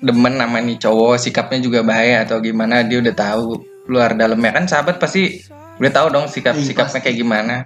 demen 0.03 0.41
sama 0.41 0.59
nih 0.59 0.81
cowok 0.81 1.21
sikapnya 1.21 1.61
juga 1.63 1.81
bahaya 1.87 2.27
atau 2.27 2.43
gimana 2.43 2.83
dia 2.83 2.99
udah 2.99 3.15
tahu 3.15 3.61
luar 3.87 4.17
dalamnya. 4.17 4.57
Kan 4.57 4.67
sahabat 4.67 4.99
pasti 4.99 5.45
udah 5.81 5.93
tahu 5.93 6.07
dong 6.13 6.27
sikap 6.29 6.59
Iya, 6.59 6.67
sikapnya 6.69 7.01
kayak 7.01 7.17
gimana. 7.17 7.57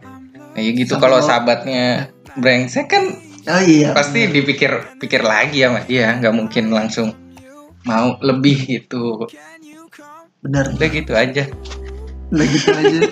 Nah 0.56 0.60
ya 0.60 0.70
gitu 0.72 0.96
kalau 0.96 1.20
sahabatnya 1.20 2.10
brengsek 2.36 2.88
kan 2.88 3.04
oh 3.46 3.62
iya 3.62 3.92
pasti 3.92 4.26
dipikir 4.28 4.98
pikir 5.00 5.20
lagi 5.20 5.62
sama 5.62 5.84
dia 5.84 6.16
nggak 6.16 6.34
mungkin 6.34 6.72
langsung 6.72 7.12
mau 7.86 8.18
lebih 8.22 8.66
gitu. 8.66 9.26
Benar 10.42 10.74
udah 10.74 10.88
gitu 10.90 11.12
aja. 11.14 11.44
Udah 12.30 12.46
gitu 12.46 12.70
aja. 12.72 12.98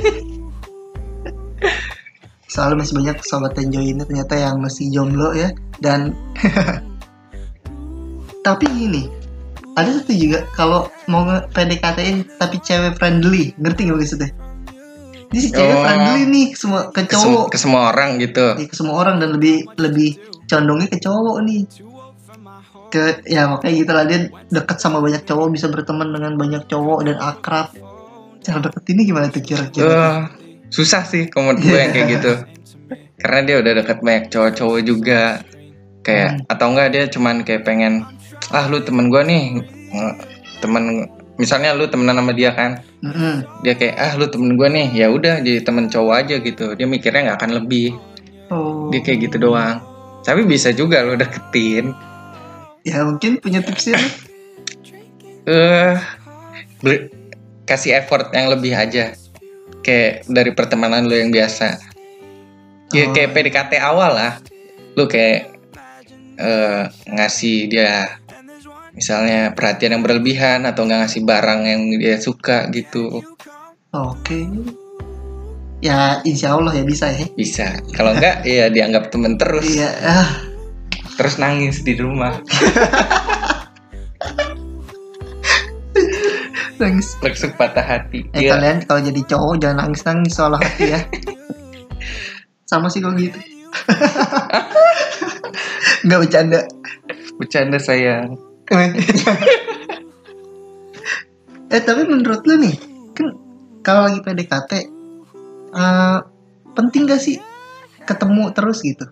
Soalnya 2.54 2.86
masih 2.86 2.94
banyak 2.94 3.16
sobat 3.26 3.58
enjoy 3.58 3.82
ini 3.82 4.02
ternyata 4.06 4.38
yang 4.38 4.62
masih 4.62 4.86
jomblo 4.94 5.34
ya. 5.34 5.50
Dan 5.82 6.14
tapi 8.46 8.66
gini 8.70 9.10
ada 9.74 9.90
satu 9.90 10.14
juga 10.14 10.46
kalau 10.54 10.86
mau 11.10 11.26
nge 11.26 11.50
PDKT-in 11.50 12.18
tapi 12.38 12.62
cewek 12.62 12.94
friendly. 12.98 13.50
Ngerti 13.58 13.90
nggak 13.90 13.98
maksudnya 13.98 14.30
ini 15.34 15.40
si 15.40 15.50
cewek 15.50 15.66
Oh. 15.68 15.82
friendly 15.82 16.22
nih 16.24 16.46
semua 16.54 16.80
ke 16.88 17.02
ke, 17.02 17.10
sem- 17.10 17.26
cowok. 17.26 17.46
ke 17.50 17.58
semua 17.58 17.90
orang 17.90 18.10
gitu. 18.16 18.46
Iya, 18.54 18.66
ke 18.70 18.76
semua 18.78 18.94
orang 18.96 19.18
dan 19.18 19.34
lebih 19.34 19.66
lebih 19.74 20.14
condongnya 20.46 20.86
ke 20.86 20.98
cowok 20.98 21.36
nih. 21.42 21.60
Ke 22.86 23.02
ya 23.26 23.50
makanya 23.50 23.74
gitu 23.74 23.90
lah 23.90 24.04
dia 24.04 24.18
deket 24.48 24.76
sama 24.78 25.02
banyak 25.02 25.22
cowok 25.22 25.46
bisa 25.50 25.66
berteman 25.66 26.08
dengan 26.08 26.32
banyak 26.34 26.62
cowok 26.64 26.98
dan 27.02 27.18
akrab. 27.18 27.74
Cara 28.38 28.58
deket 28.60 28.84
ini 28.88 29.00
gimana 29.04 29.26
tuh 29.26 29.42
kira-kira 29.42 29.88
Eh, 29.90 30.18
susah 30.68 31.02
sih 31.02 31.26
menurut 31.26 31.58
gue 31.58 31.74
yang 31.74 31.90
kayak 31.90 32.08
gitu. 32.12 32.32
Karena 33.20 33.40
dia 33.42 33.56
udah 33.58 33.72
dekat 33.74 33.98
banyak 33.98 34.24
cowok-cowok 34.28 34.80
juga. 34.80 35.42
Kayak 36.00 36.44
atau 36.46 36.66
enggak 36.70 36.88
dia 36.92 37.04
cuman 37.08 37.42
kayak 37.42 37.64
pengen 37.64 38.04
ah 38.52 38.64
lu 38.68 38.78
temen 38.78 39.08
gue 39.08 39.22
nih. 39.24 39.44
Temen 40.60 41.08
misalnya 41.34 41.74
lu 41.74 41.86
temenan 41.86 42.14
sama 42.14 42.30
dia 42.30 42.54
kan 42.54 42.78
Mm-mm. 43.00 43.42
dia 43.60 43.74
kayak 43.74 43.94
ah 43.94 44.12
lu 44.14 44.26
temen 44.26 44.54
gue 44.54 44.68
nih. 44.68 44.88
Ya 44.94 45.06
udah 45.08 45.40
jadi 45.40 45.60
temen 45.60 45.86
cowok 45.86 46.14
aja 46.16 46.34
gitu. 46.38 46.72
Dia 46.72 46.86
mikirnya 46.86 47.30
nggak 47.30 47.38
akan 47.38 47.50
lebih. 47.58 47.94
Oh. 48.48 48.88
Dia 48.88 49.00
kayak 49.00 49.28
gitu 49.28 49.36
doang. 49.42 49.82
Tapi 50.22 50.44
bisa 50.44 50.70
juga 50.70 51.02
lo 51.02 51.14
deketin. 51.14 51.92
Ya 52.82 53.02
mungkin 53.02 53.38
punya 53.38 53.60
tipsnya 53.60 53.96
eh 55.44 55.96
ber- 56.80 57.12
kasih 57.64 57.98
effort 57.98 58.28
yang 58.30 58.48
lebih 58.48 58.72
aja. 58.72 59.12
Kayak 59.80 60.24
dari 60.26 60.52
pertemanan 60.52 61.04
lo 61.04 61.12
yang 61.12 61.28
biasa. 61.28 61.76
Ya 62.90 63.04
Oh. 63.04 63.12
kayak 63.12 63.32
PDKT 63.32 63.72
awal 63.76 64.12
lah. 64.14 64.32
Lu 64.94 65.04
kayak 65.04 65.50
eh, 66.34 66.82
ngasih 67.06 67.68
dia 67.68 68.20
misalnya 68.94 69.50
perhatian 69.58 69.98
yang 69.98 70.04
berlebihan 70.06 70.62
atau 70.64 70.86
nggak 70.86 71.04
ngasih 71.04 71.26
barang 71.26 71.60
yang 71.66 71.82
dia 71.98 72.16
suka 72.22 72.70
gitu. 72.70 73.20
Oke. 73.90 74.46
Ya 75.82 76.22
insya 76.24 76.54
Allah 76.56 76.72
ya 76.72 76.86
bisa 76.86 77.10
ya. 77.10 77.26
Bisa. 77.34 77.74
Kalau 77.92 78.14
enggak 78.14 78.46
ya 78.48 78.70
dianggap 78.70 79.10
temen 79.10 79.34
terus. 79.36 79.66
Iya. 79.66 79.90
Ah 80.00 80.30
terus 81.14 81.38
nangis 81.38 81.82
di 81.82 81.94
rumah. 81.98 82.38
Nangis. 86.74 87.14
Langsung 87.22 87.54
patah 87.54 87.86
hati. 87.86 88.26
Eh 88.34 88.46
Iya. 88.46 88.58
kalian 88.58 88.82
kalau 88.82 88.98
jadi 88.98 89.20
cowok 89.30 89.62
jangan 89.62 89.86
nangis 89.86 90.02
nangis 90.02 90.34
soal 90.34 90.58
hati 90.58 90.90
ya. 90.90 91.00
Sama 92.70 92.90
sih 92.90 92.98
kalau 92.98 93.14
gitu. 93.14 93.38
Nggak 96.02 96.18
bercanda. 96.18 96.60
Bercanda 97.38 97.78
sayang 97.78 98.34
eh 101.74 101.82
tapi 101.82 102.02
menurut 102.06 102.40
lu 102.46 102.54
nih 102.60 102.76
kan 103.12 103.26
kalau 103.84 104.08
lagi 104.08 104.20
PDKT 104.24 104.72
eh, 105.74 106.18
penting 106.72 107.02
gak 107.04 107.20
sih 107.20 107.36
ketemu 108.04 108.52
terus 108.56 108.80
gitu 108.80 109.04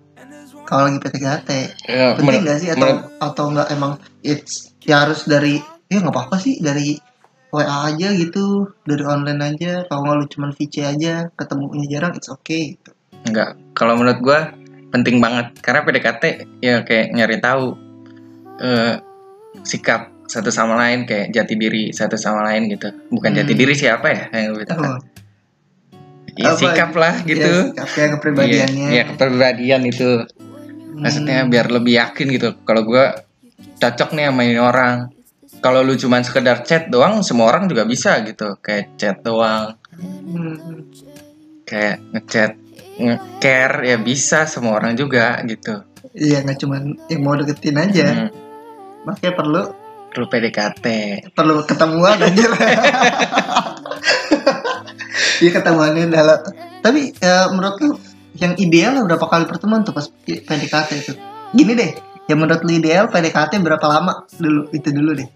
kalau 0.64 0.88
lagi 0.88 0.98
PDKT 1.02 1.50
Ya, 1.90 2.16
penting 2.16 2.46
gak 2.48 2.58
sih 2.62 2.70
atau 2.72 3.12
atau 3.20 3.44
nggak 3.52 3.68
emang 3.76 3.98
it's 4.24 4.72
ya 4.82 5.04
harus 5.04 5.28
dari 5.28 5.60
ya 5.92 6.00
nggak 6.00 6.14
apa-apa 6.14 6.36
sih 6.40 6.56
dari 6.64 6.96
WA 7.52 7.92
aja 7.92 8.08
gitu 8.16 8.72
dari 8.88 9.04
online 9.04 9.40
aja 9.44 9.84
kalau 9.84 10.08
nggak 10.08 10.16
lu 10.16 10.26
cuman 10.32 10.50
VC 10.56 10.74
aja 10.88 11.28
ketemunya 11.36 11.84
jarang 11.84 12.16
it's 12.16 12.32
okay 12.32 12.80
gitu. 12.80 12.96
Enggak. 13.28 13.60
Kalau 13.76 14.00
menurut 14.00 14.18
gua 14.24 14.40
penting 14.88 15.20
banget 15.20 15.52
karena 15.60 15.84
PDKT 15.84 16.24
ya 16.64 16.80
kayak 16.80 17.12
nyari 17.12 17.36
tahu 17.44 17.76
eh, 18.56 18.96
sikap 19.60 20.08
satu 20.24 20.48
sama 20.48 20.80
lain 20.80 21.04
kayak 21.04 21.28
jati 21.28 21.54
diri 21.54 21.92
satu 21.92 22.16
sama 22.16 22.40
lain 22.48 22.72
gitu. 22.72 22.88
Bukan 23.08 23.36
jati 23.36 23.52
Hmm. 23.52 23.60
diri 23.60 23.74
siapa 23.76 24.06
ya 24.08 24.22
yang 24.32 24.56
lebih 24.56 24.66
tepat. 24.66 24.88
Oh, 24.88 25.00
Ya, 26.32 26.56
sikap 26.56 26.96
lah 26.96 27.20
gitu. 27.22 27.44
ya, 27.44 27.68
sikapnya 27.68 28.06
kepribadiannya 28.16 28.86
Iya, 28.88 28.96
ya, 28.96 29.04
kepribadian 29.12 29.82
itu. 29.84 30.24
Hmm, 30.24 31.04
Maksudnya 31.04 31.44
biar 31.44 31.68
lebih 31.68 32.00
yakin 32.00 32.26
gitu. 32.32 32.56
Kalau 32.64 32.82
gua 32.82 33.12
cocok 33.78 34.16
nih 34.16 34.32
sama 34.32 34.40
ini 34.42 34.56
orang. 34.56 35.12
Kalau 35.60 35.84
lu 35.84 35.92
cuman 35.92 36.24
sekedar 36.24 36.64
chat 36.64 36.88
doang, 36.88 37.20
semua 37.20 37.46
orang 37.46 37.68
juga 37.68 37.84
bisa 37.84 38.16
gitu. 38.24 38.56
Kayak 38.58 38.96
chat 38.96 39.16
doang, 39.20 39.76
hmm, 39.92 40.88
kayak 41.62 42.00
ngechat, 42.10 42.56
nge-care 42.96 43.76
ya 43.84 43.96
bisa 43.96 44.44
semua 44.44 44.74
orang 44.74 44.96
juga 44.96 45.36
gitu. 45.44 45.84
iya 46.12 46.40
nggak 46.40 46.58
cuman 46.58 46.82
yang 47.06 47.20
mau 47.20 47.32
deketin 47.34 47.78
aja 47.78 48.04
Hmm, 48.04 48.28
makanya 49.02 49.32
perlu 49.32 49.62
perlu 50.08 50.26
PDKT. 50.26 50.86
perlu 51.32 51.64
ketemuan 51.64 52.18
aja 52.18 52.44
Iya 55.38 55.50
ketemuannya 55.52 56.06
dalam 56.08 56.38
tapi 56.80 57.14
ya, 57.14 57.46
menurut 57.48 57.76
lu 57.78 57.90
yang 58.34 58.54
ideal 58.56 58.94
berapa 59.02 59.22
kali 59.22 59.44
pertemuan 59.44 59.82
tuh 59.82 59.92
pas 59.92 60.06
PDKT 60.24 60.90
itu 60.96 61.12
gini 61.52 61.72
deh 61.72 61.90
yang 62.26 62.38
menurut 62.38 62.62
lu 62.62 62.72
ideal 62.72 63.06
PDKT 63.06 63.58
berapa 63.60 63.82
lama 63.82 64.24
dulu 64.32 64.70
itu 64.70 64.88
dulu 64.90 65.10
deh 65.14 65.28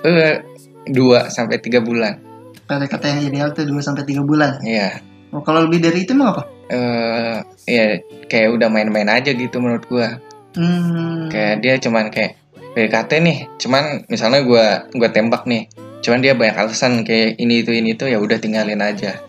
Eh, 0.00 0.40
dua 0.88 1.28
sampai 1.28 1.58
tiga 1.58 1.78
bulan. 1.78 2.16
PDKT 2.64 3.04
yang 3.04 3.20
ideal 3.26 3.48
tuh 3.50 3.66
2 3.66 3.76
sampai 3.78 4.00
3 4.02 4.22
bulan 4.22 4.62
Iya. 4.62 5.02
oh, 5.28 5.42
kalau 5.42 5.66
lebih 5.66 5.82
dari 5.82 6.06
itu 6.06 6.14
emang 6.14 6.32
apa 6.32 6.42
Eh, 6.70 7.36
ya 7.66 7.98
kayak 8.24 8.54
udah 8.54 8.68
main-main 8.68 9.10
aja 9.10 9.34
gitu 9.34 9.58
menurut 9.58 9.82
gua. 9.84 10.22
hmm, 10.54 11.28
Kayak 11.28 11.54
dia 11.60 11.74
cuman 11.76 12.08
kayak 12.08 12.38
PDKT 12.70 13.10
nih, 13.18 13.38
cuman 13.56 14.06
misalnya 14.06 14.40
gua 14.42 14.66
gua 14.90 15.08
tembak 15.08 15.44
nih. 15.44 15.66
Cuman 16.00 16.18
dia 16.18 16.32
banyak 16.32 16.56
alasan 16.56 17.02
kayak 17.02 17.36
ini 17.36 17.60
itu 17.60 17.70
ini 17.70 17.92
itu 17.92 18.04
ya 18.04 18.16
udah 18.16 18.36
tinggalin 18.36 18.80
aja. 18.80 19.20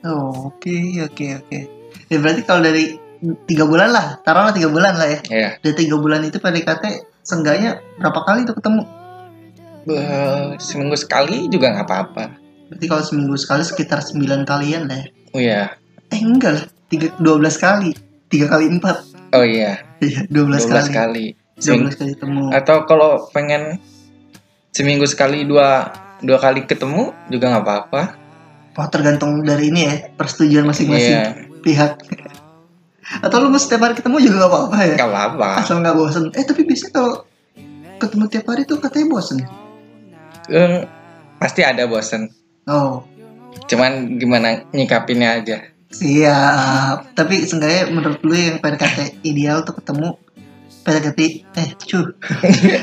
oh 0.00 0.48
oke 0.48 0.76
oke 1.02 1.26
oke 1.38 1.58
ya 2.08 2.16
berarti 2.16 2.40
kalau 2.42 2.64
dari 2.64 2.96
tiga 3.44 3.64
bulan 3.64 3.92
lah 3.92 4.16
taruhlah 4.20 4.48
tiga 4.50 4.68
bulan 4.68 4.96
lah 4.96 5.04
ya 5.06 5.20
Ya. 5.28 5.48
dari 5.60 5.76
tiga 5.76 5.96
bulan 5.96 6.24
itu 6.24 6.40
PDKT 6.40 6.84
seenggaknya 7.20 7.84
berapa 7.96 8.20
kali 8.24 8.48
tuh 8.48 8.56
ketemu 8.56 8.88
Eh, 9.82 10.56
seminggu 10.56 10.92
sekali 10.94 11.48
juga 11.48 11.72
nggak 11.72 11.84
apa-apa. 11.84 12.24
berarti 12.68 12.86
kalau 12.86 13.02
seminggu 13.02 13.36
sekali 13.36 13.60
sekitar 13.60 14.00
9 14.00 14.44
kalian 14.44 14.88
lah 14.88 14.98
ya 15.00 15.08
Oh 15.30 15.40
iya. 15.40 15.62
Eh 16.08 16.20
enggak 16.20 16.52
lah, 16.52 16.64
tiga, 16.88 17.06
12 17.16 17.54
kali. 17.56 17.90
Tiga 18.26 18.46
kali 18.48 18.66
empat. 18.66 18.96
Oh 19.30 19.46
iya. 19.46 19.78
Iya, 20.00 20.26
12, 20.26 20.64
12 20.64 20.90
kali. 20.90 20.90
kali. 20.90 21.26
12 21.60 21.62
Seming- 21.62 21.92
kali 21.92 22.10
ketemu. 22.14 22.42
Atau 22.50 22.76
kalau 22.84 23.28
pengen 23.30 23.76
seminggu 24.70 25.04
sekali 25.04 25.44
dua 25.44 25.92
dua 26.18 26.36
kali 26.36 26.64
ketemu 26.64 27.12
juga 27.28 27.50
nggak 27.50 27.64
apa-apa. 27.64 28.02
Oh, 28.72 28.86
tergantung 28.86 29.42
dari 29.42 29.68
ini 29.68 29.80
ya, 29.82 29.94
persetujuan 30.10 30.64
masing-masing 30.64 31.12
Iya. 31.12 31.24
pihak. 31.60 31.92
Atau 33.20 33.42
lu 33.42 33.50
mau 33.50 33.58
setiap 33.58 33.82
hari 33.82 33.92
ketemu 33.92 34.22
juga 34.22 34.36
gak 34.38 34.50
apa-apa 34.50 34.76
ya? 34.80 34.94
Nggak 34.94 35.10
apa-apa. 35.10 35.48
Asal 35.58 35.82
nggak 35.82 35.96
bosen. 35.98 36.24
Eh 36.32 36.44
tapi 36.44 36.62
biasanya 36.62 36.92
kalau 36.94 37.12
ketemu 37.98 38.24
tiap 38.28 38.46
hari 38.46 38.62
tuh 38.64 38.78
katanya 38.78 39.06
bosen. 39.10 39.38
Eh, 40.46 40.86
pasti 41.36 41.60
ada 41.60 41.84
bosen. 41.84 42.30
Oh, 42.64 43.02
Cuman 43.66 44.16
gimana 44.16 44.62
nyikapinnya 44.70 45.36
aja. 45.36 45.58
siap. 45.90 47.10
Tapi 47.12 47.42
seenggaknya 47.42 47.90
menurut 47.90 48.22
lu 48.22 48.30
yang 48.32 48.58
PDKT 48.58 49.20
ideal 49.24 49.60
tuh 49.60 49.74
ketemu 49.74 50.14
PDKT 50.80 51.20
eh 51.52 51.68
cu 51.76 52.00
Cuh, 52.00 52.06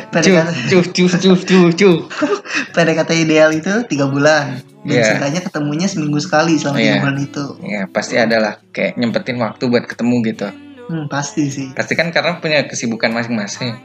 PDKT, 0.13 0.69
cuh, 0.69 0.83
cuh, 0.85 1.09
cuh, 1.09 1.37
cuh, 1.39 1.67
cuh. 1.73 1.97
PDKT 2.75 3.11
ideal 3.19 3.49
itu 3.51 3.73
tiga 3.85 4.05
bulan 4.05 4.61
dan 4.81 4.93
Iya. 4.93 5.03
seenggaknya 5.03 5.41
ketemunya 5.43 5.87
seminggu 5.87 6.15
sekali 6.17 6.55
selama 6.55 6.77
tiga 6.77 6.87
Iya. 6.89 7.01
bulan 7.01 7.17
itu 7.19 7.45
Ya 7.61 7.81
pasti 7.87 8.15
ada 8.15 8.37
lah 8.37 8.53
kayak 8.69 8.95
nyempetin 8.95 9.37
waktu 9.37 9.63
buat 9.65 9.83
ketemu 9.83 10.15
gitu. 10.25 10.47
hmm, 10.87 11.05
pasti 11.07 11.43
sih 11.47 11.67
Pasti 11.73 11.93
kan 11.93 12.09
karena 12.09 12.37
punya 12.37 12.63
kesibukan 12.63 13.11
masing-masing. 13.11 13.75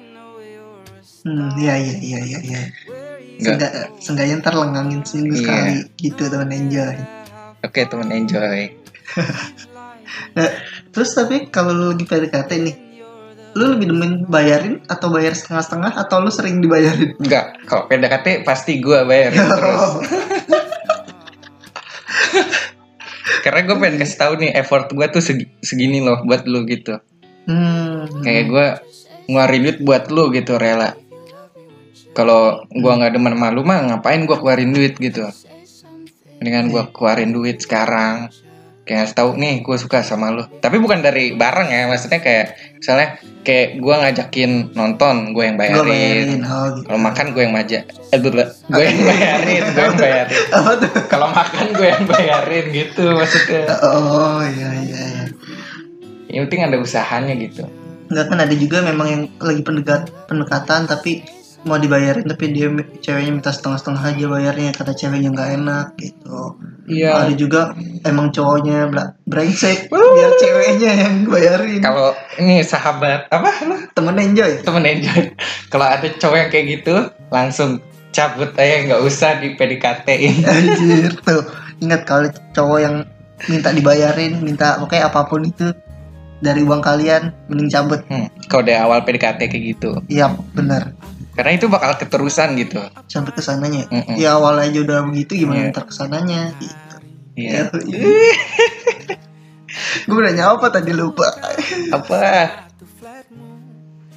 Hmm, 1.23 1.51
iya 1.57 1.75
iya 1.77 1.95
iya 1.99 2.19
iya 2.21 2.39
iya. 2.41 2.61
Nggak. 3.33 3.59
Seenggak, 3.59 3.73
seenggaknya 3.99 4.35
ntar 4.39 4.55
lengangin 4.55 5.01
seminggu 5.03 5.35
Iya. 5.35 5.41
sekali 5.41 5.75
gitu 5.99 6.23
teman 6.27 6.51
enjoy. 6.51 6.95
Oke 7.61 7.81
teman 7.85 8.11
enjoy. 8.11 8.61
Nah, 10.33 10.45
terus 10.91 11.13
tapi 11.13 11.49
kalau 11.49 11.73
lu 11.73 11.87
lagi 11.89 12.05
PDKT 12.05 12.51
nih, 12.61 12.75
lu 13.53 13.77
lebih 13.77 13.87
demen 13.89 14.25
bayarin 14.27 14.81
atau 14.87 15.09
bayar 15.09 15.33
setengah-setengah 15.33 15.93
atau 15.99 16.17
lu 16.19 16.29
sering 16.29 16.59
dibayarin? 16.59 17.13
Enggak, 17.17 17.61
kalau 17.65 17.85
PDKT 17.85 18.43
pasti 18.43 18.79
gue 18.79 19.05
bayar 19.05 19.33
terus. 19.33 20.09
Karena 23.43 23.61
gue 23.63 23.77
pengen 23.77 23.97
kasih 23.99 24.19
tahu 24.19 24.33
nih 24.39 24.51
effort 24.55 24.87
gue 24.89 25.07
tuh 25.09 25.21
segi- 25.21 25.51
segini 25.61 25.99
loh 25.99 26.23
buat 26.23 26.47
lu 26.47 26.65
gitu. 26.65 26.97
hmm, 27.45 28.23
Kayak 28.23 28.45
gue 28.47 28.67
ngeluarin 29.27 29.61
duit 29.63 29.79
buat 29.81 30.05
lu 30.09 30.31
gitu 30.31 30.57
rela. 30.57 30.95
Kalau 32.13 32.63
gue 32.69 32.93
nggak 32.93 33.13
demen 33.13 33.35
sama 33.35 33.49
lu 33.51 33.63
mah 33.63 33.81
ngapain 33.83 34.23
gue 34.23 34.37
keluarin 34.37 34.71
duit 34.71 34.95
gitu. 34.97 35.27
Mendingan 36.39 36.71
gue 36.71 36.83
keluarin 36.91 37.31
duit 37.31 37.59
sekarang. 37.59 38.31
Kayak 38.83 38.99
ngasih 39.07 39.17
tahu 39.17 39.31
nih 39.39 39.55
gue 39.63 39.77
suka 39.79 40.03
sama 40.03 40.35
lu. 40.35 40.43
Tapi 40.59 40.83
bukan 40.83 41.07
dari 41.07 41.39
bareng 41.39 41.71
ya, 41.71 41.87
maksudnya 41.87 42.19
kayak 42.19 42.59
misalnya 42.83 43.09
kayak 43.47 43.79
gue 43.79 43.95
ngajakin 43.95 44.51
nonton, 44.75 45.31
gue 45.31 45.45
yang 45.47 45.55
gua 45.55 45.87
bayarin. 45.87 45.87
bayarin. 45.87 46.41
Oh, 46.43 46.67
gitu. 46.75 46.87
Kalau 46.91 47.01
makan 47.01 47.27
gue 47.31 47.43
yang 47.47 47.55
maja, 47.55 47.79
eh 47.87 48.19
gue 48.19 48.31
gue 48.35 48.83
yang 48.91 49.01
bayarin, 49.07 49.63
gue 49.71 49.85
yang 49.87 49.99
bayarin. 49.99 50.43
Kalau 51.07 51.29
makan 51.31 51.67
gue 51.79 51.87
yang 51.87 52.05
bayarin 52.11 52.65
gitu 52.75 53.05
maksudnya. 53.15 53.63
Oh 53.87 54.43
iya 54.43 54.69
iya 54.83 55.01
iya. 55.15 55.25
Yang 56.33 56.43
penting 56.51 56.63
ada 56.67 56.77
usahanya 56.83 57.35
gitu. 57.39 57.63
Enggak 58.11 58.27
kan 58.35 58.39
ada 58.43 58.55
juga 58.59 58.83
memang 58.83 59.07
yang 59.07 59.23
lagi 59.39 59.63
pendekat 59.63 60.11
pendekatan 60.27 60.91
tapi 60.91 61.23
mau 61.63 61.79
dibayarin 61.79 62.27
tapi 62.27 62.51
dia 62.51 62.67
ceweknya 62.99 63.33
minta 63.39 63.51
setengah-setengah 63.55 64.03
aja 64.03 64.25
bayarnya 64.27 64.71
kata 64.75 64.93
ceweknya 64.99 65.31
nggak 65.31 65.51
enak 65.63 65.87
gitu. 65.99 66.59
Iya. 66.91 67.27
Ada 67.27 67.35
juga 67.39 67.61
emang 68.03 68.35
cowoknya 68.35 68.91
brengsek 69.27 69.87
biar 69.91 70.31
ceweknya 70.43 70.91
yang 71.07 71.15
bayarin. 71.31 71.81
Kalau 71.83 72.11
ini 72.43 72.67
sahabat 72.67 73.31
apa 73.31 73.51
lu 73.71 73.77
Temen 73.95 74.17
enjoy. 74.19 74.63
temen 74.67 74.83
enjoy. 74.83 75.31
Kalau 75.71 75.87
ada 75.87 76.07
cowok 76.11 76.37
yang 76.37 76.51
kayak 76.51 76.67
gitu 76.81 76.95
langsung 77.31 77.79
cabut 78.13 78.53
aja 78.59 78.93
nggak 78.93 79.03
usah 79.07 79.39
di 79.39 79.55
PDKT-in. 79.57 80.37
Anjir 80.45 81.13
tuh. 81.23 81.43
Ingat 81.83 82.03
kalau 82.07 82.29
cowok 82.55 82.79
yang 82.83 82.97
minta 83.51 83.75
dibayarin, 83.75 84.39
minta 84.43 84.79
pokoknya 84.79 85.11
apa 85.11 85.27
pun 85.27 85.43
itu 85.43 85.75
dari 86.43 86.63
uang 86.67 86.83
kalian 86.83 87.31
mending 87.47 87.71
cabut. 87.71 88.03
Hmm, 88.11 88.27
kalau 88.51 88.67
dari 88.67 88.79
awal 88.79 89.07
PDKT 89.07 89.47
kayak 89.47 89.65
gitu. 89.79 89.91
Iya, 90.11 90.35
benar. 90.59 90.91
Karena 91.33 91.57
itu 91.57 91.67
bakal 91.67 91.97
keterusan 91.97 92.53
gitu. 92.61 92.77
Sampai 93.09 93.33
ke 93.33 93.41
sananya. 93.41 93.89
Mm-mm. 93.89 94.21
Ya 94.21 94.37
awal 94.37 94.61
aja 94.61 94.79
udah 94.85 95.01
begitu 95.09 95.45
gimana 95.45 95.69
Iya. 95.69 95.73
ntar 95.73 95.85
ke 95.89 95.95
sananya 95.97 96.53
gitu. 96.61 96.97
Iya. 97.41 97.73
Gue 100.05 100.19
udah 100.21 100.35
nyapa 100.37 100.69
tadi 100.69 100.93
lupa. 100.93 101.33
Apa? 101.89 102.17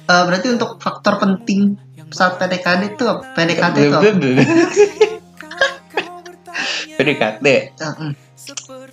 Eh, 0.06 0.22
berarti 0.28 0.48
untuk 0.52 0.76
faktor 0.76 1.16
penting 1.16 1.80
saat 2.12 2.36
PDKT 2.36 2.94
itu 2.94 3.04
apa? 3.08 3.22
PDKT 3.32 3.76
itu 3.80 3.96
apa? 3.96 4.04
PDKT. 6.96 7.46
Ah, 7.80 7.92
mm, 7.96 8.12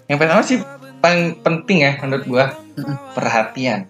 Yang 0.08 0.18
pertama 0.18 0.42
sih 0.44 0.58
paling 1.00 1.44
penting 1.44 1.78
ya 1.84 1.92
menurut 2.00 2.26
gua 2.26 2.46
mm, 2.76 2.96
perhatian. 3.14 3.88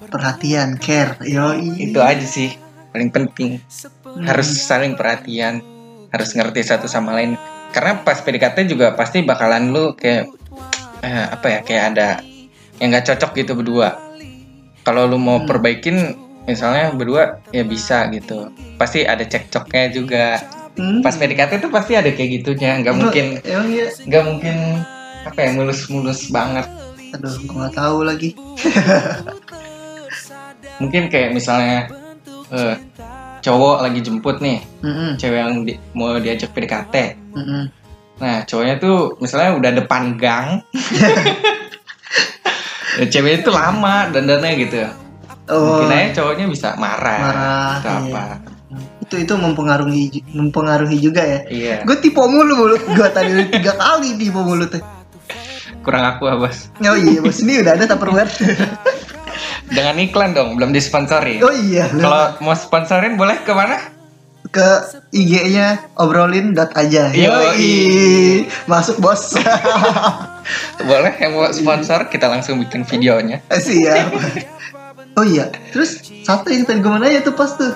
Perhatian, 0.00 0.76
care, 0.80 1.16
yoi. 1.24 1.90
Itu 1.90 2.00
aja 2.00 2.24
sih 2.24 2.56
paling 2.90 3.10
penting. 3.10 3.58
Hmm. 4.04 4.26
Harus 4.26 4.50
saling 4.50 4.94
perhatian, 4.98 5.62
harus 6.10 6.30
ngerti 6.34 6.60
satu 6.66 6.86
sama 6.90 7.14
lain. 7.16 7.38
Karena 7.70 8.02
pas 8.02 8.18
PDKT 8.18 8.66
juga 8.66 8.94
pasti 8.98 9.22
bakalan 9.22 9.70
lu 9.70 9.94
kayak 9.94 10.26
eh, 11.00 11.26
apa 11.30 11.46
ya 11.46 11.60
kayak 11.62 11.84
ada 11.94 12.08
yang 12.82 12.90
nggak 12.90 13.06
cocok 13.14 13.30
gitu 13.38 13.52
berdua. 13.54 13.94
Kalau 14.82 15.06
lu 15.06 15.20
mau 15.20 15.38
Hmm. 15.38 15.46
perbaikin 15.46 15.96
misalnya 16.48 16.90
berdua 16.90 17.38
ya 17.54 17.62
bisa 17.62 18.10
gitu. 18.10 18.50
Pasti 18.80 19.06
ada 19.06 19.22
cekcoknya 19.22 19.84
juga. 19.94 20.40
Hmm. 20.74 21.04
Pas 21.04 21.14
PDKT 21.14 21.62
tuh 21.62 21.70
pasti 21.70 21.94
ada 21.94 22.10
kayak 22.10 22.42
gitunya. 22.42 22.80
Nggak 22.80 22.96
mungkin 22.96 23.26
iya. 23.44 23.86
nggak 24.06 24.24
mungkin 24.24 24.56
apa 25.28 25.38
ya 25.38 25.50
mulus-mulus 25.52 26.32
banget. 26.32 26.66
Aduh, 27.10 27.34
gue 27.42 27.56
nggak 27.58 27.74
tahu 27.74 27.98
lagi. 28.06 28.30
Mungkin 30.80 31.12
kayak 31.12 31.36
misalnya 31.36 31.92
eh, 32.50 32.76
cowok 33.40 33.76
lagi 33.86 34.00
jemput 34.04 34.36
nih 34.38 34.60
Mm-mm. 34.84 35.16
cewek 35.16 35.38
yang 35.40 35.54
di- 35.64 35.80
mau 35.96 36.18
diajak 36.18 36.52
PDKT 36.52 36.94
Mm-mm. 37.34 37.62
Nah, 38.20 38.44
cowoknya 38.44 38.76
tuh 38.76 39.16
misalnya 39.16 39.56
udah 39.56 39.70
depan 39.80 40.20
gang. 40.20 40.60
cewek 43.12 43.40
itu 43.40 43.48
lama 43.48 44.12
dandannya 44.12 44.52
gitu. 44.60 44.76
Oh, 45.48 45.82
Mungkin 45.82 45.88
aja 45.88 46.20
cowoknya 46.20 46.46
bisa 46.52 46.68
marah. 46.76 47.18
Marah, 47.18 47.70
atau 47.80 47.96
iya. 48.06 48.12
apa. 48.12 48.24
itu 49.02 49.26
itu 49.26 49.34
mempengaruhi 49.34 50.22
mempengaruhi 50.30 51.02
juga 51.02 51.24
ya. 51.24 51.40
Iya. 51.48 51.76
Gue 51.82 51.98
tipe 51.98 52.20
mulu 52.20 52.54
mulut 52.54 52.82
gue 52.86 53.08
tadi 53.10 53.34
udah 53.34 53.48
tiga 53.50 53.72
kali 53.74 54.14
tipe 54.20 54.38
mulutnya. 54.38 54.84
Kurang 55.80 56.04
aku 56.04 56.28
ah, 56.28 56.36
bos. 56.36 56.68
Oh 56.78 56.94
iya, 56.94 57.24
bos 57.24 57.40
ini 57.40 57.64
udah 57.64 57.72
ada 57.74 57.88
tupperware. 57.88 58.28
Dengan 59.70 59.94
iklan 60.02 60.34
dong, 60.34 60.58
belum 60.58 60.74
disponsori. 60.74 61.38
oh 61.40 61.54
iya, 61.54 61.86
Kalau 61.86 62.36
mau 62.42 62.54
sponsorin 62.58 63.14
boleh 63.14 63.38
ke 63.46 63.54
mana? 63.54 64.00
ke 64.50 64.68
IG-nya 65.14 65.94
obrolin 65.94 66.58
dot 66.58 66.74
aja. 66.74 67.14
Yoi. 67.14 67.70
Masuk 68.66 68.98
bos. 68.98 69.38
Boleh 70.90 71.14
yang 71.22 71.38
mau 71.38 71.46
sponsor 71.54 72.10
kita 72.10 72.26
langsung 72.26 72.58
bikin 72.58 72.82
videonya. 72.82 73.38
Siap. 73.46 74.10
Oh 75.14 75.22
iya, 75.22 75.54
terus 75.70 76.02
satu 76.26 76.50
yang 76.50 76.66
tadi 76.66 76.82
gue 76.82 76.90
mau 76.90 76.98
nanya 76.98 77.22
tuh 77.22 77.34
pas 77.38 77.54
tuh. 77.54 77.70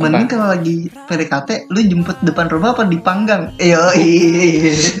Mending 0.00 0.32
kalau 0.32 0.48
lagi 0.48 0.88
PDKT, 0.88 1.68
lu 1.68 1.84
jemput 1.84 2.16
depan 2.24 2.48
rumah 2.48 2.72
apa 2.72 2.88
dipanggang? 2.88 3.52
Yoi. 3.60 4.10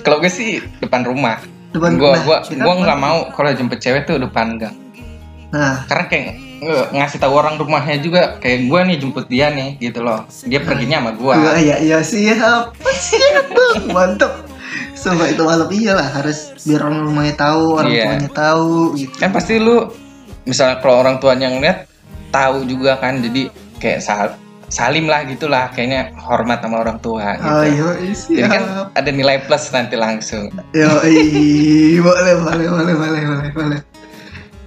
Kalau 0.06 0.22
gue 0.22 0.30
sih 0.30 0.62
depan 0.78 1.02
rumah. 1.02 1.42
Depan 1.70 2.02
gua 2.02 2.18
nah, 2.18 2.22
gua 2.26 2.38
gua 2.42 2.74
nggak 2.82 2.98
mau 2.98 3.18
kalau 3.30 3.50
jemput 3.54 3.78
cewek 3.78 4.02
tuh 4.02 4.18
depan 4.18 4.58
gang. 4.58 4.74
Nah, 5.50 5.82
Karena 5.86 6.06
kayak 6.06 6.30
ngasih 6.92 7.18
tahu 7.18 7.34
orang 7.34 7.56
rumahnya 7.58 7.98
juga 7.98 8.36
kayak 8.38 8.68
gua 8.68 8.84
nih 8.84 8.96
jemput 9.00 9.26
dia 9.26 9.50
nih 9.50 9.80
gitu 9.80 10.04
loh. 10.04 10.28
Dia 10.46 10.60
perginya 10.62 11.02
sama 11.02 11.12
gua. 11.16 11.34
gua 11.34 11.54
ya 11.58 11.76
ya 11.80 11.98
siap. 12.00 12.76
Siap, 12.78 13.46
Bang. 13.50 13.76
Mantap. 13.90 14.32
Sumpah 14.94 15.32
itu 15.32 15.40
malam 15.40 15.68
iyalah 15.72 16.08
harus 16.12 16.52
biar 16.60 16.84
orang 16.84 17.08
rumahnya 17.08 17.34
tahu, 17.34 17.80
orang 17.80 17.90
Iya. 17.90 18.04
tuanya 18.04 18.30
tahu 18.30 18.72
gitu. 19.00 19.14
Kan 19.16 19.30
pasti 19.32 19.56
lu 19.56 19.88
misalnya 20.44 20.76
kalau 20.84 21.00
orang 21.00 21.16
tuanya 21.16 21.48
ngeliat 21.48 21.88
tahu 22.28 22.68
juga 22.68 23.00
kan 23.00 23.18
jadi 23.24 23.48
kayak 23.80 24.00
sal- 24.04 24.36
salim 24.70 25.10
lah 25.10 25.26
gitulah 25.26 25.72
kayaknya 25.74 26.14
hormat 26.14 26.62
sama 26.62 26.84
orang 26.84 27.00
tua 27.02 27.34
gitu. 27.34 27.64
Ayo, 27.64 27.88
Jadi 28.06 28.44
kan 28.44 28.62
ada 28.94 29.10
nilai 29.10 29.42
plus 29.42 29.66
nanti 29.74 29.96
langsung. 29.98 30.46
Yo, 30.70 30.86
boleh, 32.04 32.34
boleh, 32.38 32.66
boleh, 32.68 32.94
boleh, 32.94 33.22
boleh, 33.26 33.50
boleh. 33.50 33.80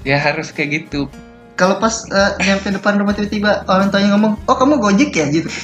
Ya 0.03 0.19
harus 0.19 0.51
kayak 0.51 0.69
gitu. 0.83 1.07
Kalau 1.53 1.77
pas 1.77 1.93
eh, 2.05 2.31
nyampe 2.43 2.69
depan 2.69 2.97
rumah 2.97 3.13
tiba-tiba 3.13 3.61
orang 3.65 3.87
tuanya 3.87 4.17
ngomong, 4.17 4.41
oh 4.43 4.55
kamu 4.55 4.77
gojek 4.77 5.11
ya 5.13 5.25
gitu. 5.29 5.49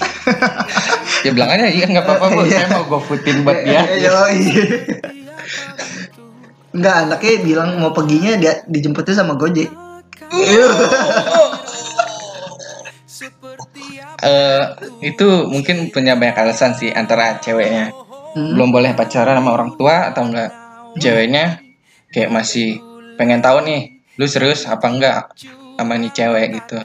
Ya 1.20 1.36
bilang 1.36 1.52
aja 1.52 1.68
iya 1.68 1.84
nggak 1.84 2.06
apa-apa 2.08 2.26
bu, 2.32 2.48
Iya. 2.48 2.64
saya 2.64 2.80
mau 2.80 2.88
gofoodin 2.88 3.44
buat 3.44 3.60
dia. 3.60 3.84
Yo, 4.08 4.16
Enggak, 6.72 6.96
anaknya 7.04 7.34
bilang 7.44 7.70
mau 7.76 7.92
perginya 7.92 8.40
dia 8.40 8.64
dijemputnya 8.64 9.20
sama 9.20 9.36
Gojek. 9.36 9.68
Eh 14.20 14.62
itu 15.04 15.28
mungkin 15.48 15.92
punya 15.92 16.16
banyak 16.16 16.40
alasan 16.40 16.76
sih 16.76 16.88
antara 16.92 17.40
ceweknya 17.40 17.92
Hmm. 18.30 18.54
belum 18.54 18.70
boleh 18.70 18.94
pacaran 18.94 19.42
sama 19.42 19.58
orang 19.58 19.74
tua 19.74 20.14
atau 20.14 20.22
enggak 20.22 20.54
ceweknya 21.02 21.66
kayak 22.14 22.30
masih 22.30 22.78
pengen 23.18 23.42
tahu 23.42 23.66
nih 23.66 23.99
lu 24.20 24.26
serius 24.26 24.68
apa 24.68 24.86
enggak 24.86 25.32
sama 25.74 25.96
nih 25.96 26.12
cewek 26.12 26.48
gitu 26.56 26.80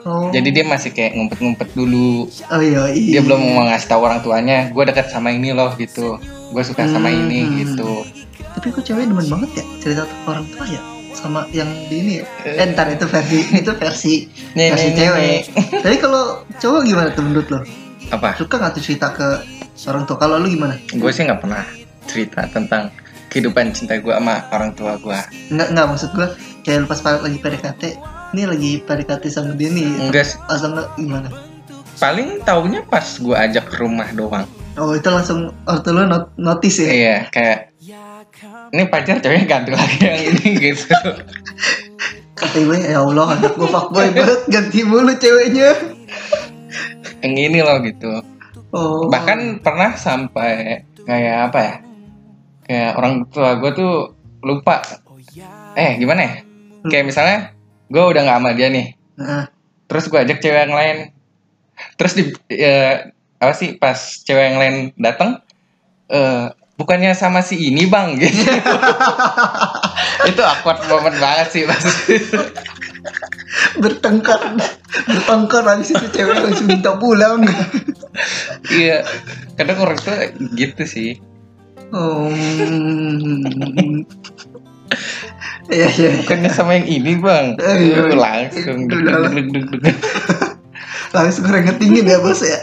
Oh. 0.00 0.32
jadi 0.32 0.48
dia 0.50 0.64
masih 0.64 0.90
kayak 0.90 1.12
ngumpet-ngumpet 1.12 1.76
dulu 1.76 2.24
Oh 2.48 2.56
iya, 2.58 2.88
iya. 2.88 3.10
dia 3.10 3.20
belum 3.20 3.52
mau 3.52 3.68
ngasih 3.68 3.84
tahu 3.86 4.00
orang 4.00 4.24
tuanya 4.24 4.72
gue 4.72 4.80
dekat 4.80 5.12
sama 5.12 5.28
ini 5.28 5.52
loh 5.52 5.76
gitu 5.76 6.16
gue 6.48 6.62
suka 6.64 6.88
sama 6.88 7.12
Hmm. 7.12 7.20
ini 7.20 7.40
gitu 7.60 8.08
Tapi 8.50 8.72
kok 8.72 8.80
cewek 8.80 9.04
demen 9.04 9.20
banget 9.22 9.60
ya 9.60 9.64
cerita 9.78 10.02
ke 10.02 10.14
orang 10.24 10.48
tua 10.48 10.64
ya 10.64 10.80
sama 11.12 11.44
yang 11.50 11.68
di 11.86 12.00
ini 12.00 12.12
ya. 12.16 12.24
Eh, 12.48 12.64
ntar 12.66 12.88
itu 12.88 13.04
versi 13.04 13.44
itu 13.52 13.72
versi 13.74 14.14
Nih, 14.54 14.72
versi 14.72 14.88
nih, 14.88 14.88
nih, 14.88 14.96
cewek. 14.96 15.20
nih. 15.20 15.40
Tapi 15.78 15.96
kalau 15.98 16.22
cowok 16.48 16.80
gimana 16.82 17.08
tuh 17.10 17.22
menurut 17.22 17.48
lo? 17.50 17.60
apa 18.08 18.28
Suka 18.34 18.56
nggak 18.56 18.72
tuh 18.72 18.82
cerita 18.82 19.12
ke 19.12 19.28
orang 19.84 20.02
tua? 20.02 20.16
Kalau 20.16 20.40
lu 20.40 20.48
gimana? 20.48 20.80
gue 20.80 21.10
sih 21.12 21.22
nggak 21.22 21.40
pernah 21.40 21.60
cerita 22.06 22.48
tentang 22.48 22.88
kehidupan 23.28 23.70
cinta 23.70 23.94
gue 23.94 24.10
sama 24.10 24.48
orang 24.48 24.72
tua 24.72 24.96
gue 24.96 25.18
Nggak 25.50 25.68
nggak 25.70 25.86
maksud 25.86 26.10
gue 26.10 26.26
kayak 26.60 26.86
pas 26.86 27.00
lagi 27.18 27.38
PDKT, 27.38 27.82
ini 28.32 28.42
lagi 28.44 28.70
PDKT 28.80 29.24
sama 29.28 29.52
dia 29.54 29.68
nih. 29.68 30.08
enggak 30.08 30.24
sih. 30.26 30.36
Asal 30.46 30.74
nggak 30.74 30.88
gimana? 30.96 31.28
paling 31.96 32.40
taunya 32.40 32.80
pas 32.80 33.04
gue 33.04 33.36
ajak 33.36 33.68
ke 33.68 33.76
rumah 33.76 34.08
doang 34.16 34.48
Oh 34.72 34.96
itu 34.96 35.04
langsung 35.04 35.52
ortu 35.68 35.92
lu 35.92 36.08
not 36.08 36.32
notice 36.34 36.80
ya? 36.80 36.88
iya 36.88 37.16
kayak 37.28 37.76
ini 38.72 38.88
pacar 38.88 39.20
ceweknya 39.20 39.44
ganti 39.44 39.70
lagi 39.76 40.00
yang 40.00 40.16
ini 40.32 40.48
gitu 40.64 40.96
Kata 42.32 42.56
gue 42.56 42.78
ya 42.80 43.04
Allah 43.04 43.36
anak 43.36 43.52
gue 43.52 43.68
fuckboy 43.68 44.16
banget 44.16 44.40
ganti 44.48 44.80
mulu 44.80 45.12
ceweknya. 45.12 45.76
yang 47.20 47.34
ini 47.36 47.60
loh 47.60 47.84
gitu 47.84 48.24
Oh. 48.70 49.10
bahkan 49.12 49.60
pernah 49.60 49.92
sampai 49.92 50.80
kayak 51.02 51.52
apa 51.52 51.58
ya 51.60 51.74
kayak 52.64 52.90
orang 52.96 53.14
tua 53.28 53.60
gue 53.60 53.70
tuh 53.74 53.92
lupa 54.40 54.80
eh 55.74 55.98
gimana 55.98 56.22
ya 56.22 56.34
kayak 56.88 57.08
misalnya 57.08 57.38
gue 57.90 58.00
udah 58.00 58.22
nggak 58.24 58.38
sama 58.40 58.50
dia 58.56 58.68
nih. 58.70 58.86
Nah, 59.18 59.44
terus 59.90 60.06
gue 60.06 60.20
ajak 60.20 60.38
cewek 60.40 60.60
yang 60.70 60.76
lain. 60.76 60.96
Terus 61.96 62.12
di 62.16 62.24
ya, 62.48 63.08
apa 63.40 63.52
sih 63.56 63.76
pas 63.76 63.96
cewek 63.96 64.44
yang 64.52 64.58
lain 64.60 64.76
datang 64.96 65.40
eh 66.10 66.48
bukannya 66.80 67.12
sama 67.12 67.44
si 67.44 67.68
ini 67.68 67.84
bang? 67.84 68.16
Gitu. 68.20 68.40
Itu 70.32 70.42
awkward 70.44 70.80
moment 70.88 71.16
banget 71.20 71.48
sih 71.52 71.62
pas 71.68 71.84
bertengkar 73.80 74.40
bertengkar 75.08 75.64
habis 75.64 75.92
itu 75.92 76.06
cewek 76.12 76.36
langsung 76.40 76.68
minta 76.68 76.96
pulang. 76.96 77.44
iya. 78.72 79.04
Kadang 79.56 79.84
orang 79.84 80.00
tuh 80.00 80.16
gitu 80.56 80.84
sih. 80.88 81.20
Oh. 81.90 82.30
Iya 85.70 85.86
iya. 85.94 86.10
bukannya 86.18 86.50
sama 86.50 86.74
yang 86.74 86.86
ini 86.90 87.14
bang 87.22 87.54
Eh, 87.62 87.74
iya. 87.90 88.02
Itu 88.02 88.16
langsung. 88.18 88.78
Langsung 91.14 91.44
ngetingin 91.46 92.06
ya 92.06 92.18
bos 92.18 92.42
ya. 92.42 92.58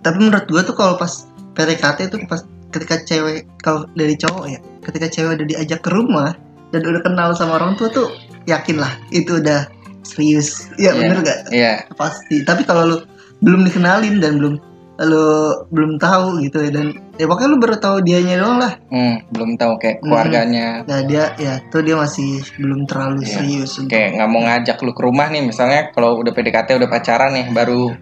Tapi 0.00 0.16
menurut 0.16 0.46
gua 0.48 0.62
tuh 0.64 0.74
kalau 0.74 0.94
pas 0.96 1.28
PDKT 1.54 2.08
itu 2.08 2.16
pas 2.24 2.40
ketika 2.70 3.02
cewek 3.04 3.44
kalau 3.60 3.84
dari 3.92 4.14
cowok 4.16 4.44
ya, 4.48 4.58
ketika 4.86 5.06
cewek 5.10 5.42
udah 5.42 5.46
diajak 5.46 5.80
ke 5.82 5.90
rumah 5.90 6.32
dan 6.70 6.82
udah 6.86 7.02
kenal 7.02 7.34
sama 7.34 7.58
orang 7.58 7.74
tua 7.74 7.90
tuh 7.90 8.08
yakin 8.46 8.78
lah 8.80 8.90
itu 9.10 9.42
udah 9.42 9.66
serius. 10.06 10.70
Iya 10.78 10.94
Iya. 10.94 10.98
bener 10.98 11.18
gak? 11.22 11.38
iya 11.52 11.72
Pasti. 11.98 12.42
Tapi 12.46 12.62
kalau 12.64 12.86
lu 12.86 12.96
belum 13.42 13.66
dikenalin 13.66 14.22
dan 14.22 14.38
belum 14.40 14.54
lu 15.00 15.28
belum 15.72 15.96
tahu 15.96 16.44
gitu 16.44 16.60
ya 16.60 16.70
dan 16.70 16.92
ya 17.16 17.24
pokoknya 17.24 17.48
lu 17.48 17.58
baru 17.58 17.76
tahu 17.76 17.96
dianya 18.00 18.36
doang 18.36 18.60
lah. 18.60 18.72
hmm, 18.86 19.32
belum 19.32 19.56
tahu 19.56 19.72
kayak 19.76 19.96
Hmm. 19.96 20.04
keluarganya 20.06 20.66
Nah 20.84 21.00
dia 21.02 21.24
ya 21.36 21.56
tuh 21.68 21.80
dia 21.80 21.96
masih 21.96 22.44
belum 22.56 22.84
terlalu 22.84 23.24
Iya. 23.24 23.32
serius 23.34 23.80
kayak 23.82 24.14
nggak 24.14 24.28
mau 24.28 24.40
ngajak 24.42 24.76
lu 24.80 24.92
ke 24.92 25.00
rumah 25.00 25.26
nih 25.26 25.40
misalnya 25.42 25.88
kalau 25.90 26.20
udah 26.20 26.30
PDKT 26.30 26.76
udah 26.76 26.88
pacaran 26.88 27.32
nih 27.32 27.46
baru 27.48 27.96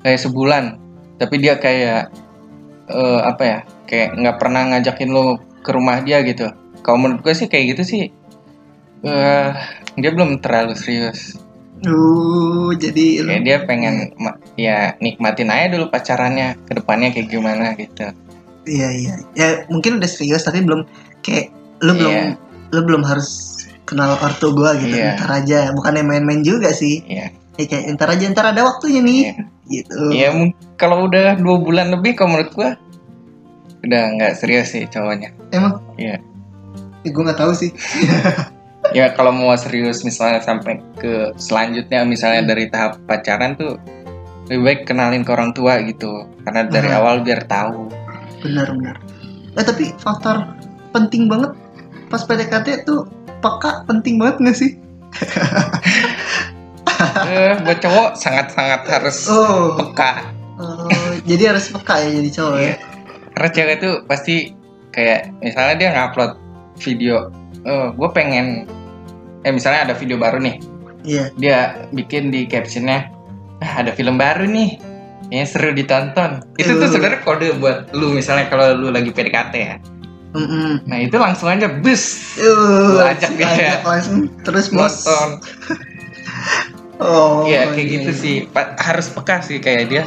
kayak 0.00 0.20
sebulan 0.20 0.64
tapi 1.16 1.34
dia 1.38 1.58
kayak 1.58 2.14
eh, 2.86 3.20
apa 3.20 3.42
ya 3.42 3.58
kayak 3.84 4.14
nggak 4.14 4.36
pernah 4.38 4.62
ngajakin 4.70 5.10
lu 5.10 5.34
ke 5.58 5.70
rumah 5.70 5.98
dia 6.00 6.22
gitu 6.22 6.46
kalau 6.80 6.98
menurut 6.98 7.20
gue 7.20 7.34
sih 7.34 7.48
kayak 7.48 7.74
gitu 7.74 7.82
sih 7.82 8.02
eh 9.02 9.50
dia 9.94 10.10
belum 10.10 10.38
terlalu 10.38 10.72
serius 10.74 11.34
Uh, 11.84 12.70
jadi 12.74 13.06
lu- 13.20 13.28
kayak 13.28 13.42
dia 13.42 13.58
pengen 13.62 13.94
ya 14.54 14.96
nikmatin 14.98 15.48
aja 15.48 15.68
dulu 15.70 15.88
pacarannya 15.88 16.56
ke 16.64 16.72
depannya 16.74 17.10
kayak 17.10 17.28
gimana 17.28 17.72
gitu 17.74 18.08
Iya 18.64 18.88
iya. 18.90 19.14
Ya 19.32 19.48
mungkin 19.68 20.00
udah 20.00 20.08
serius 20.08 20.40
tapi 20.40 20.64
belum 20.64 20.88
kayak 21.20 21.52
lu 21.84 21.92
belum 21.92 22.12
Iya. 22.12 22.24
lu 22.72 22.80
belum 22.80 23.02
harus 23.04 23.52
kenal 23.84 24.16
ortu 24.16 24.56
gua 24.56 24.72
gitu. 24.74 24.96
Iya. 24.96 25.20
Ntar 25.20 25.30
aja. 25.36 25.58
Bukannya 25.70 26.00
main-main 26.00 26.40
juga 26.40 26.72
sih. 26.72 27.04
Iya. 27.04 27.28
Ya 27.54 27.64
kayak 27.68 27.92
ntar 27.92 28.08
aja 28.08 28.24
ntar 28.32 28.56
ada 28.56 28.64
waktunya 28.64 29.04
nih. 29.04 29.20
Iya. 29.20 29.34
Gitu. 29.64 30.00
ya 30.12 30.28
mung- 30.28 30.52
kalau 30.76 31.04
udah 31.04 31.36
dua 31.36 31.56
bulan 31.56 31.88
lebih 31.88 32.12
kalau 32.14 32.36
menurut 32.36 32.52
gue 32.52 32.70
udah 33.80 34.02
nggak 34.12 34.32
serius 34.36 34.72
sih 34.72 34.84
cowoknya 34.84 35.32
Emang? 35.50 35.80
Iya. 35.96 36.20
Eh, 37.00 37.08
gua 37.08 37.28
nggak 37.28 37.40
tahu 37.40 37.52
sih. 37.52 37.68
ya 38.92 39.14
kalau 39.16 39.32
mau 39.32 39.56
serius 39.56 40.04
misalnya 40.04 40.44
sampai 40.44 40.76
ke 41.00 41.32
selanjutnya 41.40 42.04
misalnya 42.04 42.52
dari 42.52 42.68
tahap 42.68 43.00
pacaran 43.08 43.56
tuh 43.56 43.80
lebih 44.50 44.60
baik 44.60 44.80
kenalin 44.84 45.24
ke 45.24 45.32
orang 45.32 45.56
tua 45.56 45.80
gitu 45.80 46.28
karena 46.44 46.68
dari 46.68 46.92
Aha. 46.92 47.00
awal 47.00 47.24
biar 47.24 47.48
tahu 47.48 47.88
Benar 48.44 48.68
benar. 48.76 48.96
Eh 49.56 49.64
tapi 49.64 49.96
faktor 49.96 50.44
penting 50.92 51.32
banget 51.32 51.56
pas 52.12 52.20
PDKT 52.20 52.84
tuh 52.84 53.08
peka 53.40 53.88
penting 53.88 54.20
banget 54.20 54.36
nggak 54.44 54.56
sih? 54.60 54.76
eh 57.24 57.56
buat 57.64 57.78
cowok 57.80 58.08
sangat 58.20 58.52
sangat 58.52 58.80
harus 58.88 59.16
Oh. 59.28 59.76
peka 59.80 60.30
Oh, 60.54 60.86
Jadi 61.26 61.50
harus 61.50 61.66
peka 61.66 61.98
ya 61.98 62.14
jadi 62.14 62.30
cowok 62.30 62.54
ya. 62.54 62.62
Iya. 62.62 62.74
Karena 63.34 63.48
cewek 63.50 63.76
tuh 63.82 63.94
pasti 64.06 64.54
kayak 64.94 65.34
misalnya 65.42 65.74
dia 65.74 65.88
ngupload 65.90 66.32
video, 66.78 67.26
oh, 67.64 67.86
gue 67.92 68.08
pengen, 68.12 68.68
eh 69.42 69.52
misalnya 69.52 69.90
ada 69.90 69.94
video 69.94 70.16
baru 70.16 70.38
nih, 70.38 70.56
Iya. 71.04 71.24
dia 71.36 71.58
bikin 71.90 72.28
di 72.28 72.44
captionnya, 72.44 73.08
ah, 73.60 73.84
ada 73.84 73.92
film 73.92 74.16
baru 74.16 74.44
nih, 74.44 74.80
yang 75.28 75.44
seru 75.44 75.72
ditonton. 75.72 76.44
Itu 76.56 76.76
tuh 76.76 76.86
Uh. 76.86 76.92
sebenarnya 76.92 77.20
kode 77.22 77.48
buat 77.58 77.92
lu 77.92 78.12
misalnya 78.12 78.48
kalau 78.48 78.72
lu 78.72 78.88
lagi 78.88 79.10
PDKT 79.10 79.54
ya. 79.56 79.76
Mm-mm. 80.34 80.82
Nah 80.90 80.98
itu 80.98 81.14
langsung 81.14 81.46
aja 81.46 81.70
bus 81.70 82.34
Uh, 82.42 82.98
Lu 82.98 83.00
ajak 83.06 83.38
dia. 83.38 83.78
langsung 83.86 84.26
terus 84.42 84.74
nonton. 84.74 85.28
Oh. 86.94 87.42
Iya 87.42 87.74
kayak 87.74 87.88
gitu 87.90 88.10
sih. 88.14 88.36
Pa- 88.46 88.78
harus 88.78 89.10
peka 89.10 89.42
sih 89.42 89.58
kayak 89.58 89.90
dia. 89.90 90.04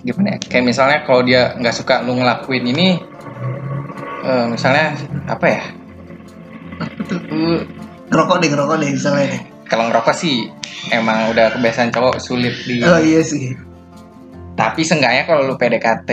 Gimana 0.00 0.36
ya? 0.36 0.38
Kayak 0.40 0.64
misalnya 0.64 0.98
kalau 1.04 1.20
dia 1.20 1.52
nggak 1.60 1.76
suka 1.76 2.00
lu 2.08 2.16
ngelakuin 2.16 2.64
ini, 2.72 2.96
eh, 4.24 4.46
misalnya 4.48 4.96
apa 5.28 5.46
ya? 5.46 5.62
Lu 7.10 7.62
Ngerokok 8.08 8.36
deh, 8.40 8.48
ngerokok 8.48 8.76
deh 8.80 8.90
misalnya 8.96 9.26
deh. 9.36 9.42
kalau 9.68 9.84
ngerokok 9.92 10.16
sih 10.16 10.48
emang 10.88 11.28
udah 11.28 11.52
kebiasaan 11.52 11.92
cowok 11.92 12.16
sulit 12.24 12.56
di. 12.64 12.80
Oh 12.80 12.96
iya 12.96 13.20
sih. 13.20 13.52
Tapi 14.56 14.80
seenggaknya 14.80 15.28
kalau 15.28 15.44
lu 15.44 15.54
PDKT 15.60 16.08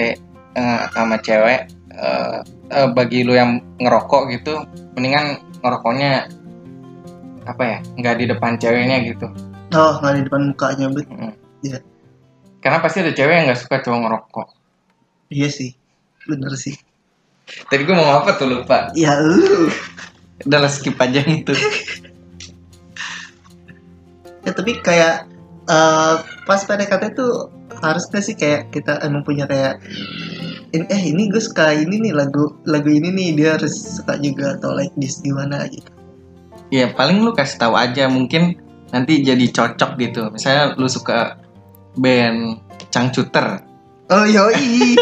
eh, 0.59 0.81
sama 0.91 1.15
cewek, 1.23 1.71
eh, 1.95 2.37
eh, 2.67 2.87
bagi 2.91 3.23
lu 3.23 3.31
yang 3.31 3.63
ngerokok 3.79 4.27
gitu, 4.35 4.59
mendingan 4.99 5.39
ngerokoknya 5.63 6.27
apa 7.47 7.63
ya? 7.63 7.77
Nggak 7.95 8.15
di 8.19 8.25
depan 8.27 8.51
ceweknya 8.59 8.97
gitu. 9.07 9.27
Oh, 9.71 9.93
nggak 10.03 10.13
di 10.19 10.21
depan 10.27 10.41
mukanya 10.51 10.87
bet. 10.91 11.07
Mm. 11.07 11.33
Iya. 11.63 11.79
Karena 12.59 12.83
pasti 12.83 13.07
ada 13.07 13.15
cewek 13.15 13.33
yang 13.39 13.45
nggak 13.47 13.61
suka 13.63 13.79
cowok 13.79 13.99
ngerokok. 14.03 14.47
Iya 15.31 15.47
sih. 15.47 15.71
Bener 16.27 16.51
sih. 16.59 16.75
Tadi 17.71 17.81
gue 17.87 17.95
mau 17.95 18.19
apa 18.19 18.35
tuh 18.35 18.51
lupa. 18.51 18.91
Ya 18.99 19.15
lu. 19.23 19.71
Udah 20.43 20.59
lah 20.59 20.71
skip 20.71 20.99
aja 20.99 21.23
gitu. 21.23 21.55
Ya 24.43 24.51
tapi 24.51 24.77
kayak 24.83 25.31
eh 25.65 26.15
pas 26.45 26.61
PDKT 26.61 27.17
tuh 27.17 27.49
harus 27.81 28.05
gak 28.11 28.21
sih 28.21 28.37
kayak 28.37 28.69
kita 28.69 29.01
emang 29.01 29.25
punya 29.25 29.49
kayak 29.49 29.81
ini 30.69 30.85
eh 30.91 31.01
ini 31.09 31.31
gue 31.31 31.41
suka 31.41 31.73
ini 31.73 31.97
nih 32.03 32.13
lagu 32.13 32.53
lagu 32.69 32.91
ini 32.91 33.09
nih 33.09 33.29
dia 33.33 33.49
harus 33.57 33.73
suka 33.73 34.21
juga 34.21 34.53
atau 34.59 34.77
like 34.77 34.93
this 34.99 35.23
gimana 35.25 35.65
gitu. 35.71 35.89
ya 36.69 36.93
paling 36.93 37.21
lu 37.21 37.33
kasih 37.33 37.57
tahu 37.61 37.73
aja 37.73 38.05
mungkin 38.05 38.61
nanti 38.93 39.25
jadi 39.25 39.45
cocok 39.49 39.91
gitu. 39.97 40.21
Misalnya 40.29 40.77
lu 40.77 40.85
suka 40.85 41.41
band 41.97 42.61
Cangcuter, 42.91 43.59
Oh 44.07 44.25
yoi. 44.29 44.93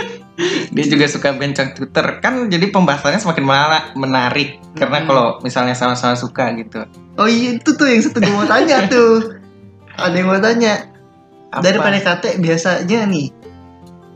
Dia 0.70 0.86
juga 0.86 1.06
suka 1.06 1.30
band 1.32 1.54
Cangcuter. 1.54 2.20
Kan 2.20 2.48
jadi 2.48 2.68
pembahasannya 2.68 3.20
semakin 3.20 3.44
mena- 3.44 3.90
menarik 3.94 4.58
karena 4.74 4.98
Mm-mm. 5.00 5.08
kalau 5.08 5.26
misalnya 5.40 5.74
sama-sama 5.74 6.14
suka 6.14 6.50
gitu. 6.56 6.84
oh 7.14 7.30
iya 7.30 7.54
itu 7.54 7.70
tuh 7.72 7.86
yang 7.86 8.02
satu 8.02 8.18
gue 8.18 8.30
mau 8.30 8.44
tanya 8.44 8.90
tuh. 8.90 9.38
Ada 9.94 10.16
yang 10.16 10.28
mau 10.28 10.42
tanya. 10.42 10.90
Apa? 11.54 11.62
Dari 11.62 11.78
PDKT 11.78 12.24
biasanya 12.42 13.00
nih 13.06 13.30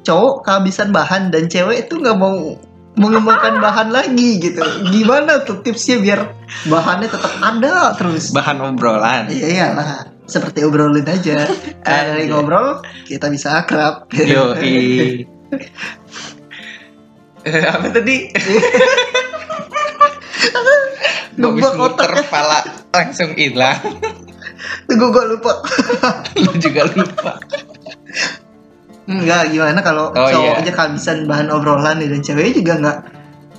cowok 0.02 0.42
kehabisan 0.42 0.90
bahan 0.90 1.30
dan 1.30 1.46
cewek 1.46 1.86
itu 1.86 2.02
nggak 2.02 2.18
mau 2.18 2.58
mengembangkan 2.98 3.62
bahan 3.66 3.94
lagi 3.94 4.42
gitu. 4.42 4.58
Gimana 4.90 5.46
tuh 5.46 5.62
tipsnya 5.62 6.02
biar 6.02 6.20
bahannya 6.66 7.06
tetap 7.06 7.30
ada 7.38 7.94
terus? 7.94 8.34
bahan 8.34 8.58
obrolan. 8.64 9.30
Iya 9.30 9.48
iyalah, 9.54 10.10
seperti 10.26 10.66
obrolin 10.66 11.06
aja. 11.06 11.46
Eh, 11.46 11.78
dari 11.86 12.26
Anjay. 12.26 12.34
ngobrol 12.34 12.82
kita 13.06 13.30
bisa 13.30 13.62
akrab. 13.62 14.10
Yo 14.18 14.58
apa 17.48 17.88
tadi? 17.92 18.18
Ngebak 21.38 21.74
muter 21.78 22.10
kepala 22.26 22.60
langsung 22.92 23.32
hilang. 23.38 23.78
Tunggu 24.90 25.06
gue 25.14 25.26
lupa. 25.38 25.54
Lu 26.44 26.52
juga 26.58 26.82
lupa. 26.98 27.38
Enggak 29.08 29.54
gimana 29.54 29.80
kalau 29.86 30.12
Oh, 30.12 30.28
cowok 30.28 30.54
iya. 30.58 30.62
aja 30.66 30.72
kehabisan 30.74 31.30
bahan 31.30 31.48
obrolan 31.54 32.02
nih 32.02 32.10
dan 32.12 32.22
cewek 32.26 32.58
juga 32.60 32.74
nggak 32.82 32.98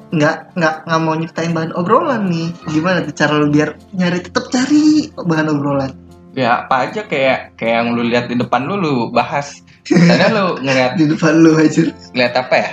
nggak 0.08 0.36
nggak 0.56 0.74
nggak 0.84 1.00
mau 1.00 1.14
nyiptain 1.16 1.52
bahan 1.54 1.72
obrolan 1.78 2.26
nih. 2.28 2.50
Gimana 2.68 3.06
tuh 3.06 3.14
cara 3.14 3.38
lu 3.38 3.48
biar 3.48 3.78
nyari 3.94 4.18
tetap 4.20 4.50
cari 4.50 5.08
bahan 5.14 5.48
obrolan? 5.48 5.92
Ya 6.36 6.66
apa 6.66 6.90
aja 6.90 7.06
kayak 7.06 7.56
kayak 7.56 7.74
yang 7.80 7.88
lu 7.96 8.02
lihat 8.04 8.28
di 8.28 8.36
depan 8.36 8.66
lu 8.66 8.76
lu 8.76 8.92
bahas. 9.14 9.62
Misalnya 9.88 10.28
lu 10.30 10.46
ngeliat 10.60 10.92
Di 10.94 11.04
depan 11.06 11.32
lu 11.40 11.52
aja. 11.54 11.82
ngeliat 12.12 12.34
apa 12.36 12.54
ya? 12.54 12.70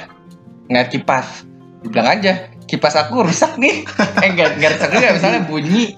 Ngeliat 0.68 0.88
kipas. 0.90 1.28
Bilang 1.86 2.10
aja, 2.10 2.34
kipas 2.66 2.96
aku 2.96 3.24
rusak 3.24 3.56
nih. 3.56 3.86
eh 4.24 4.30
enggak 4.30 4.58
enggak 4.58 4.72
rusak 4.76 4.90
juga 4.92 5.14
misalnya 5.14 5.42
bunyi 5.46 5.96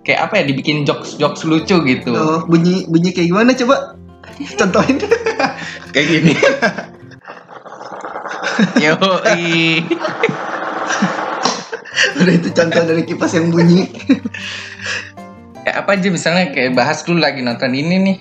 kayak 0.00 0.30
apa 0.30 0.40
ya 0.40 0.48
dibikin 0.48 0.82
jokes 0.82 1.14
jokes 1.16 1.44
lucu 1.44 1.76
gitu. 1.84 2.12
Oh, 2.14 2.40
bunyi 2.46 2.88
bunyi 2.88 3.12
kayak 3.12 3.28
gimana 3.28 3.52
coba? 3.52 3.94
Contohin. 4.56 4.96
Kayak 5.92 6.06
gini. 6.08 6.32
Yo, 8.80 8.96
Udah 12.16 12.32
itu 12.32 12.48
contoh 12.48 12.82
dari 12.84 13.02
kipas 13.04 13.32
yang 13.34 13.50
bunyi. 13.50 13.84
kayak 15.60 15.76
apa 15.76 15.90
aja 15.92 16.08
misalnya 16.08 16.44
kayak 16.54 16.72
bahas 16.72 17.04
lu 17.04 17.20
lagi 17.20 17.44
nonton 17.44 17.74
ini 17.74 17.96
nih. 18.00 18.16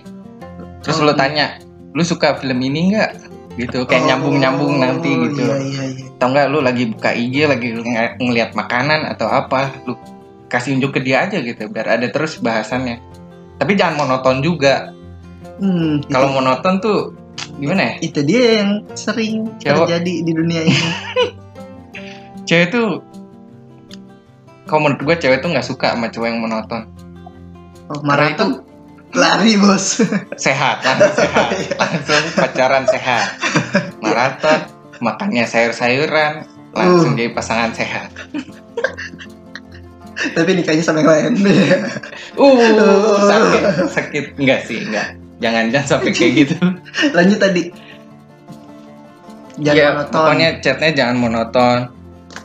Terus 0.84 1.00
Oh. 1.00 1.08
lu 1.08 1.14
tanya, 1.16 1.56
lu 1.89 2.02
suka 2.02 2.36
film 2.36 2.60
ini 2.60 2.89
enggak? 2.89 3.12
Gitu, 3.52 3.84
kayak 3.84 4.08
nyambung-nyambung 4.08 4.78
nanti 4.78 5.10
Oh, 5.10 5.25
gitu. 5.25 5.41
Iya 5.41 5.58
iya 5.60 5.84
iya. 5.91 6.06
atau 6.13 6.28
enggak 6.28 6.45
lu 6.47 6.60
lagi 6.60 6.84
buka 6.88 7.10
IG 7.12 7.36
lagi 7.43 7.67
ng- 7.73 8.15
ngeliat 8.17 8.52
makanan 8.54 9.08
atau 9.08 9.25
apa 9.25 9.71
lu 9.84 9.95
kasih 10.47 10.73
unjuk 10.73 10.91
ke 10.91 11.02
dia 11.02 11.23
aja 11.23 11.38
gitu 11.38 11.67
biar 11.67 11.86
ada 11.89 12.08
terus 12.08 12.38
bahasannya 12.38 12.99
tapi 13.56 13.73
jangan 13.73 13.99
monoton 13.99 14.39
juga 14.39 14.91
Hmm, 15.56 15.99
kalau 16.06 16.32
monoton 16.34 16.80
tuh 16.80 16.99
gimana 17.56 17.84
ya 17.86 17.93
itu 18.02 18.19
dia 18.21 18.43
yang 18.58 18.84
sering 18.93 19.47
Cowok. 19.58 19.88
terjadi 19.88 20.13
di 20.21 20.32
dunia 20.34 20.62
ini. 20.63 20.84
cewek 22.47 22.67
tuh 22.69 23.04
kalau 24.65 24.86
menurut 24.86 25.02
gue 25.02 25.15
cewek 25.17 25.39
tuh 25.39 25.49
nggak 25.49 25.65
suka 25.65 25.93
sama 25.93 26.08
cowok 26.08 26.28
yang 26.28 26.39
monoton 26.39 26.84
Oh, 27.88 27.99
maraton 28.02 28.62
lari 29.12 29.58
bos. 29.58 30.06
sehat 30.38 30.86
langsung 30.86 31.26
sehat 31.26 31.48
langsung 31.76 32.24
pacaran 32.36 32.86
sehat 32.86 33.28
maraton 34.00 34.60
makannya 35.00 35.45
sayur-sayuran 35.45 36.45
langsung 36.72 37.13
Uh. 37.13 37.17
jadi 37.17 37.32
pasangan 37.34 37.72
sehat 37.74 38.10
Tapi 40.19 40.52
nikahnya 40.52 40.84
sama 40.84 41.00
yang 41.00 41.10
lain. 41.10 41.34
uh 42.36 42.60
sakit 43.24 43.63
sakit 43.88 44.26
enggak 44.36 44.60
sih 44.67 44.84
enggak 44.84 45.15
jangan 45.39 45.72
jangan 45.72 45.88
sampai 45.88 46.12
kayak 46.12 46.32
gitu 46.43 46.56
Lanjut 47.15 47.39
tadi. 47.39 47.63
Jangan 49.60 49.76
ya, 49.76 49.88
monoton. 49.91 50.12
pokoknya 50.13 50.48
chatnya 50.60 50.91
jangan 50.91 51.15
monoton. 51.19 51.78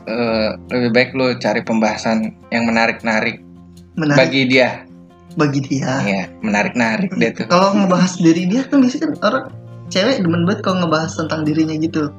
Eh, 0.05 0.49
lebih 0.71 0.91
baik 0.95 1.11
lu 1.15 1.35
cari 1.39 1.61
pembahasan 1.63 2.31
yang 2.49 2.65
menarik-narik 2.67 3.43
menarik 3.95 4.19
bagi 4.19 4.43
dia. 4.47 4.84
Bagi 5.35 5.61
dia. 5.63 6.01
Iya, 6.03 6.23
menarik-narik 6.43 7.15
dia 7.19 7.31
tuh. 7.35 7.47
Kalau 7.51 7.75
ngebahas 7.75 8.13
diri 8.19 8.47
dia 8.47 8.63
kan 8.67 8.83
biasanya 8.83 9.03
kan 9.03 9.13
orang 9.23 9.45
cewek 9.91 10.17
demen 10.23 10.43
banget 10.49 10.61
kalau 10.63 10.87
ngebahas 10.87 11.13
tentang 11.15 11.41
dirinya 11.45 11.75
gitu. 11.79 12.11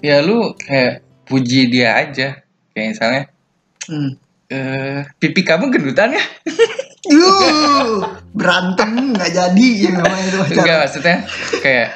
Ya 0.00 0.20
lu 0.24 0.54
kayak 0.58 1.04
puji 1.26 1.70
dia 1.70 1.96
aja. 1.98 2.42
Kayak 2.74 2.88
misalnya, 2.98 3.22
Hmm. 3.84 4.10
eh 4.48 5.04
pipi 5.20 5.44
kamu 5.44 5.68
gendutan 5.70 6.16
ya? 6.16 6.24
Yuh, 7.12 8.00
berantem 8.32 9.12
nggak 9.12 9.30
jadi 9.36 9.68
ya 9.76 9.90
namanya 9.92 10.24
itu 10.24 10.36
pacaran. 10.40 10.56
Enggak 10.56 10.76
maksudnya 10.80 11.16
kayak 11.60 11.88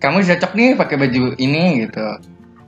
kamu 0.00 0.16
cocok 0.20 0.52
nih 0.52 0.68
pakai 0.76 0.96
baju 1.00 1.22
ini 1.40 1.64
gitu. 1.88 2.06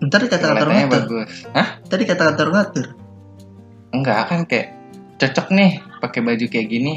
Ntar 0.09 0.21
kata 0.27 0.57
ngatur. 0.57 1.29
Hah? 1.53 1.69
Tadi 1.85 2.03
kata 2.09 2.33
ngatur 2.33 2.49
ngatur. 2.49 2.87
Enggak 3.93 4.21
kan 4.33 4.41
kayak 4.49 4.82
cocok 5.23 5.47
nih 5.55 5.71
pakai 6.03 6.21
baju 6.21 6.45
kayak 6.51 6.67
gini. 6.67 6.95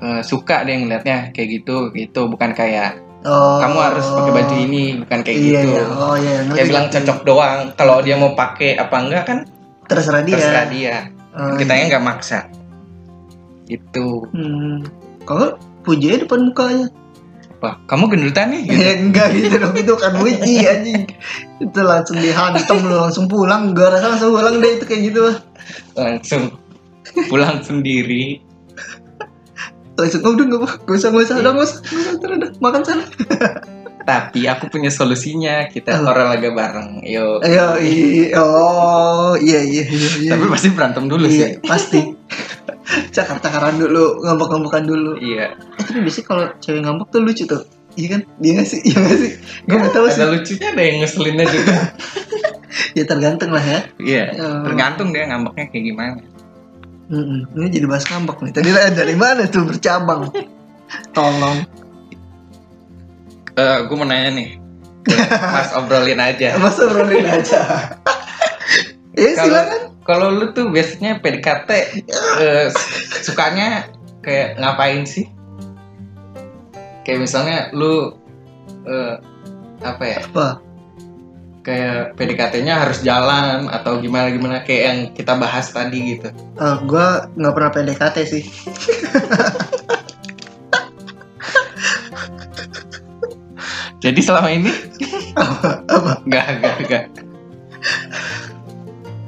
Eh, 0.00 0.20
suka 0.24 0.64
deh 0.64 0.74
ngeliatnya 0.74 1.30
kayak 1.30 1.48
gitu 1.60 1.92
gitu 1.92 2.26
bukan 2.26 2.52
kayak 2.52 3.00
Oh. 3.24 3.56
kamu 3.56 3.78
harus 3.80 4.04
pakai 4.04 4.32
baju 4.36 4.54
ini 4.68 5.00
bukan 5.00 5.24
kayak 5.24 5.38
iya, 5.40 5.60
gitu. 5.64 5.68
Iya. 5.72 5.84
Oh 5.96 6.12
iya, 6.20 6.36
ngerti. 6.44 6.56
Dia 6.60 6.64
bilang 6.68 6.86
cocok 6.92 7.18
doang. 7.24 7.58
Kalau 7.72 7.96
dia 8.04 8.16
mau 8.20 8.36
pakai 8.36 8.76
apa 8.76 8.96
enggak 9.00 9.24
kan 9.24 9.38
Terserah 9.88 10.20
dia. 10.20 10.36
terserah 10.36 10.66
dia. 10.68 10.96
Oh, 11.32 11.56
Kita 11.56 11.72
iya. 11.72 11.88
nggak 11.88 12.04
maksa. 12.04 12.52
Itu. 13.64 14.28
Hmm. 14.28 14.84
Kalau 15.24 15.56
puji 15.88 16.20
depan 16.20 16.52
mukanya. 16.52 16.92
Wah, 17.64 17.80
kamu 17.88 18.12
gendutan 18.12 18.52
nih 18.52 18.60
gitu. 18.68 18.84
Enggak 19.08 19.28
gitu 19.32 19.56
dong 19.56 19.72
itu 19.72 19.94
kan 19.96 20.12
puji 20.20 20.54
anjing. 20.76 21.02
Itu 21.64 21.80
langsung 21.80 22.20
dihantam 22.20 22.76
lu 22.84 22.96
langsung 23.08 23.24
pulang. 23.24 23.72
Gua 23.72 23.88
rasa 23.88 24.12
langsung 24.12 24.36
pulang 24.36 24.60
deh 24.60 24.76
itu 24.76 24.84
kayak 24.84 25.00
gitu. 25.08 25.32
Langsung 25.96 26.60
pulang 27.30 27.62
sendiri. 27.62 28.42
Langsung 29.94 30.26
oh, 30.26 30.34
udah 30.34 30.44
enggak 30.44 30.60
apa. 30.66 30.70
Gak 30.82 30.96
usah 30.98 31.08
gak 31.14 31.24
usah 31.24 31.36
udah 31.38 31.52
gak 31.54 31.66
usah. 31.66 31.78
Gak 31.86 32.00
usah, 32.02 32.12
udah, 32.18 32.36
udah. 32.38 32.50
makan 32.58 32.82
sana. 32.82 33.04
Tapi 34.04 34.40
aku 34.50 34.68
punya 34.68 34.90
solusinya. 34.92 35.70
Kita 35.70 35.96
Apa? 35.96 36.12
olahraga 36.12 36.50
bareng. 36.52 37.06
Yo. 37.06 37.40
Ayo, 37.40 37.78
i- 37.80 38.34
oh 38.36 39.32
iya 39.40 39.64
iya 39.64 39.84
iya. 39.86 40.10
iya. 40.20 40.30
Tapi 40.36 40.44
pasti 40.50 40.68
berantem 40.74 41.08
dulu 41.08 41.24
iya, 41.30 41.56
sih. 41.56 41.64
pasti. 41.64 42.00
Cakar-cakaran 42.84 43.80
dulu, 43.80 44.20
ngambek-ngambekan 44.26 44.84
dulu. 44.84 45.16
Iya. 45.16 45.56
Eh, 45.56 45.84
tapi 45.88 46.04
biasanya 46.04 46.26
kalau 46.28 46.44
cewek 46.60 46.80
ngambek 46.84 47.08
tuh 47.08 47.20
lucu 47.24 47.44
tuh. 47.48 47.62
Iya 47.94 48.08
kan? 48.18 48.20
Dia 48.42 48.50
nggak 48.58 48.68
sih? 48.68 48.80
Iya 48.82 48.96
nggak 48.98 49.18
sih? 49.22 49.32
Gue 49.64 49.76
nggak 49.78 49.94
tahu 49.94 50.06
sih. 50.10 50.20
Ada 50.20 50.30
lucunya, 50.34 50.66
ada 50.74 50.82
yang 50.82 50.96
ngeselinnya 51.00 51.46
juga. 51.48 51.76
Ya 52.94 53.06
tergantung 53.06 53.54
lah 53.54 53.62
ya. 53.62 53.80
Iya. 54.02 54.24
Oh. 54.38 54.66
Tergantung 54.66 55.14
dia 55.14 55.26
ngambeknya 55.30 55.70
kayak 55.70 55.84
gimana. 55.94 56.18
Mm-mm. 57.04 57.44
Ini 57.52 57.68
jadi 57.68 57.86
bahas 57.86 58.08
ngambek 58.08 58.40
nih. 58.40 58.52
Tadi 58.56 58.68
dari 58.96 59.16
mana 59.16 59.44
tuh 59.44 59.68
bercabang? 59.68 60.32
Tolong. 61.12 61.58
Eh, 63.54 63.78
gue 63.86 63.96
mau 63.96 64.08
nanya 64.08 64.30
nih. 64.34 64.48
Mas 65.28 65.70
obrolin 65.78 66.18
aja. 66.18 66.56
Masa 66.56 66.88
obrolin 66.88 67.28
aja. 67.28 67.60
Eh 69.14 69.36
Kalau 69.36 69.46
silakan. 69.46 69.80
kalau 70.02 70.26
lu 70.32 70.50
tuh 70.50 70.72
biasanya 70.74 71.22
PDKT 71.22 71.70
eh, 72.40 72.66
sukanya 73.22 73.86
kayak 74.24 74.58
ngapain 74.58 75.06
sih? 75.06 75.28
Kayak 77.04 77.20
misalnya 77.30 77.68
lu 77.70 78.16
eh, 78.88 79.14
apa 79.84 80.02
ya? 80.02 80.18
Apa? 80.24 80.58
Kayak 81.64 82.12
PDKT-nya 82.20 82.84
harus 82.84 83.00
jalan 83.00 83.72
atau 83.72 83.96
gimana 83.96 84.28
gimana 84.28 84.60
kayak 84.68 84.82
yang 84.84 84.98
kita 85.16 85.32
bahas 85.32 85.72
tadi 85.72 86.12
gitu. 86.12 86.28
Eh, 86.60 86.76
gue 86.84 87.06
nggak 87.40 87.54
pernah 87.56 87.70
PDKT 87.72 88.16
sih. 88.28 88.44
Jadi 94.04 94.20
selama 94.20 94.52
ini 94.52 94.68
Apa? 95.40 95.80
Apa? 95.88 96.12
enggak 96.28 96.44
enggak 96.60 96.74
enggak. 96.84 97.04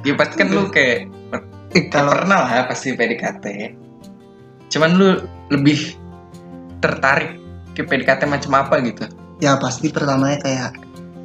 Ya 0.05 0.13
pasti 0.13 0.35
kan 0.37 0.47
lu 0.53 0.69
kayak 0.69 1.09
Eh, 1.75 1.83
kalau 1.91 2.13
kalau 2.13 2.23
pernah 2.23 2.37
lah 2.47 2.69
pasti 2.69 2.93
PDKT. 2.95 3.45
Cuman 4.71 4.95
lu 4.95 5.09
lebih 5.49 5.97
tertarik 6.79 7.41
ke 7.73 7.81
PDKT 7.81 8.29
macam 8.29 8.61
apa 8.61 8.77
gitu? 8.85 9.09
ya 9.37 9.53
pasti 9.61 9.93
pertamanya 9.93 10.41
kayak 10.41 10.69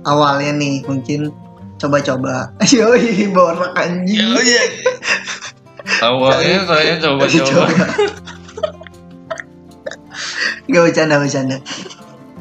awalnya 0.07 0.53
nih 0.57 0.83
mungkin 0.87 1.31
coba-coba. 1.79 2.55
Yoi, 2.75 3.29
borak 3.31 3.75
anjing. 3.75 4.39
iya. 4.43 4.63
Awalnya 6.03 6.59
saya 6.67 6.95
coba-coba. 7.03 7.67
Gak 10.71 10.83
bercanda 10.89 11.19
bercanda. 11.19 11.57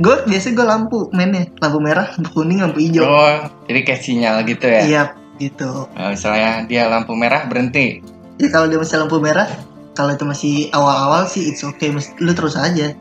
Gue 0.02 0.16
biasa 0.26 0.54
gue 0.56 0.66
lampu 0.66 1.10
mainnya 1.14 1.50
lampu 1.62 1.78
merah, 1.82 2.10
lampu 2.16 2.42
kuning, 2.42 2.62
lampu 2.64 2.80
hijau. 2.82 3.06
Oh, 3.06 3.38
jadi 3.70 3.80
kayak 3.86 4.02
sinyal 4.02 4.36
gitu 4.48 4.66
ya? 4.66 4.82
Iya 4.86 5.04
gitu. 5.42 5.90
Nah, 5.98 6.14
misalnya 6.14 6.70
dia 6.70 6.86
lampu 6.86 7.18
merah 7.18 7.50
berhenti. 7.50 8.02
Ya 8.38 8.48
kalau 8.54 8.70
dia 8.70 8.78
masih 8.78 9.02
lampu 9.02 9.18
merah, 9.18 9.50
kalau 9.98 10.14
itu 10.14 10.26
masih 10.26 10.54
awal-awal 10.74 11.26
sih 11.26 11.50
it's 11.50 11.66
okay, 11.66 11.90
lu 11.94 12.32
terus 12.38 12.54
aja. 12.54 12.94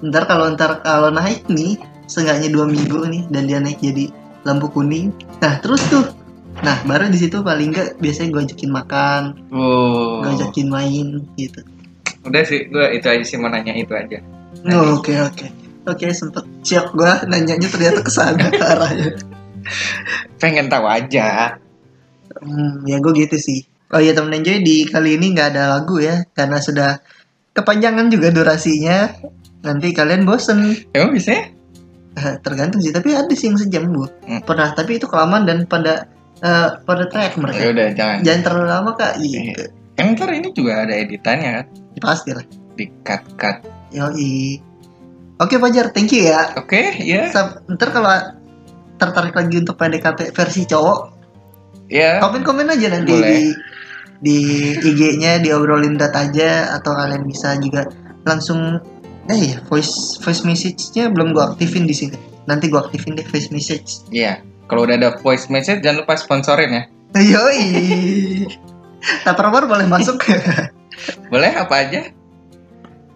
Ntar 0.00 0.30
kalau 0.30 0.54
ntar 0.54 0.80
kalau 0.86 1.10
naik 1.10 1.44
nih, 1.50 1.76
seenggaknya 2.10 2.50
dua 2.50 2.66
minggu 2.66 3.06
nih 3.06 3.22
dan 3.30 3.46
dia 3.46 3.62
naik 3.62 3.78
jadi 3.78 4.10
lampu 4.42 4.66
kuning. 4.66 5.14
Nah 5.38 5.62
terus 5.62 5.78
tuh, 5.86 6.10
nah 6.60 6.74
baru 6.82 7.06
di 7.06 7.22
situ 7.22 7.38
paling 7.40 7.70
enggak 7.70 7.94
biasanya 8.02 8.28
gue 8.34 8.42
ajakin 8.50 8.70
makan, 8.74 9.22
Oh. 9.54 10.18
gue 10.26 10.30
ajakin 10.42 10.66
main 10.66 11.06
gitu. 11.38 11.62
Udah 12.26 12.42
sih, 12.42 12.66
gue 12.66 12.86
itu 12.98 13.06
aja 13.06 13.22
sih 13.22 13.38
mau 13.38 13.46
nanya 13.48 13.72
itu 13.78 13.94
aja. 13.94 14.18
Oh, 14.66 14.98
Oke 14.98 15.14
oke 15.16 15.46
oke 15.86 16.06
sempet 16.10 16.44
shock 16.66 16.92
gue 16.92 17.12
nanyanya 17.30 17.70
ternyata 17.70 18.02
ke 18.02 18.10
sana 18.10 18.50
arahnya. 18.50 19.14
Pengen 20.42 20.66
tahu 20.66 20.84
aja. 20.90 21.56
Hmm, 22.42 22.82
ya 22.84 22.98
gue 22.98 23.12
gitu 23.14 23.38
sih. 23.38 23.64
Oh 23.90 23.98
iya 23.98 24.14
temen 24.14 24.30
enjoy 24.34 24.62
di 24.62 24.86
kali 24.86 25.18
ini 25.18 25.34
nggak 25.34 25.54
ada 25.54 25.78
lagu 25.78 25.98
ya 25.98 26.22
karena 26.34 26.58
sudah 26.62 26.98
kepanjangan 27.54 28.10
juga 28.10 28.30
durasinya. 28.34 29.10
Nanti 29.60 29.92
kalian 29.92 30.24
bosen. 30.24 30.72
Emang 30.96 31.12
bisa 31.12 31.36
ya? 31.36 31.44
Eh, 32.20 32.36
tergantung 32.38 32.78
sih 32.78 32.92
tapi 32.92 33.10
ada 33.10 33.30
sih 33.30 33.48
yang 33.48 33.56
sejam 33.56 33.88
bu 33.88 34.04
Hmm. 34.22 34.44
pernah 34.44 34.70
tapi 34.70 34.96
itu 34.96 35.06
kelamaan 35.06 35.42
dan 35.42 35.64
pada 35.64 36.04
eh, 36.36 36.68
pada 36.78 37.04
track 37.06 37.32
Ya 37.32 37.38
mereka 37.38 37.62
udah 37.66 37.88
jangan. 37.92 38.18
jangan 38.20 38.40
terlalu 38.42 38.66
lama 38.66 38.90
kak 38.92 39.12
gitu 39.18 39.64
Kan 39.92 40.12
ntar 40.12 40.28
ini 40.30 40.48
juga 40.50 40.84
ada 40.84 40.94
editannya 40.94 41.50
kan? 41.54 41.64
pasti 41.98 42.30
lah 42.30 42.44
Di 42.72 42.84
cut 43.00 43.24
cut. 43.34 43.56
yoi 43.90 44.60
oke 45.36 45.54
Fajar 45.54 45.90
thank 45.90 46.10
you 46.10 46.24
ya 46.26 46.52
Oke, 46.54 46.92
ya. 46.98 47.28
Sam- 47.28 47.64
ntar 47.66 47.88
kalau 47.88 48.12
tertarik 48.94 49.32
lagi 49.32 49.56
untuk 49.56 49.74
PDKT 49.74 50.30
versi 50.30 50.64
cowok 50.64 51.00
Ya. 51.88 52.20
komen 52.20 52.40
komen 52.40 52.68
aja 52.68 52.86
nanti 52.90 53.10
Boleh. 53.10 53.32
di 53.32 53.42
di 54.20 54.38
IG-nya 54.78 55.38
diobrolin 55.38 55.96
dat 55.96 56.12
aja 56.12 56.72
atau 56.72 56.92
kalian 56.92 57.24
bisa 57.24 57.56
juga 57.56 57.88
langsung 58.22 58.76
eh 59.30 59.54
ya 59.54 59.58
voice 59.70 60.18
voice 60.18 60.42
message-nya 60.42 61.08
belum 61.14 61.32
gua 61.32 61.54
aktifin 61.54 61.86
di 61.86 61.94
sini 61.94 62.18
nanti 62.50 62.66
gua 62.66 62.90
aktifin 62.90 63.14
deh 63.14 63.26
voice 63.26 63.54
message 63.54 64.02
Iya. 64.10 64.42
Kalau 64.70 64.86
udah 64.86 64.94
ada 64.98 65.18
voice 65.18 65.50
message 65.50 65.82
jangan 65.82 66.06
lupa 66.06 66.14
sponsorin 66.14 66.70
ya. 66.70 66.82
Yoi. 67.18 67.62
Tupperware 69.26 69.66
boleh 69.66 69.86
masuk. 69.90 70.22
Boleh 71.26 71.50
apa 71.56 71.74
aja? 71.74 72.00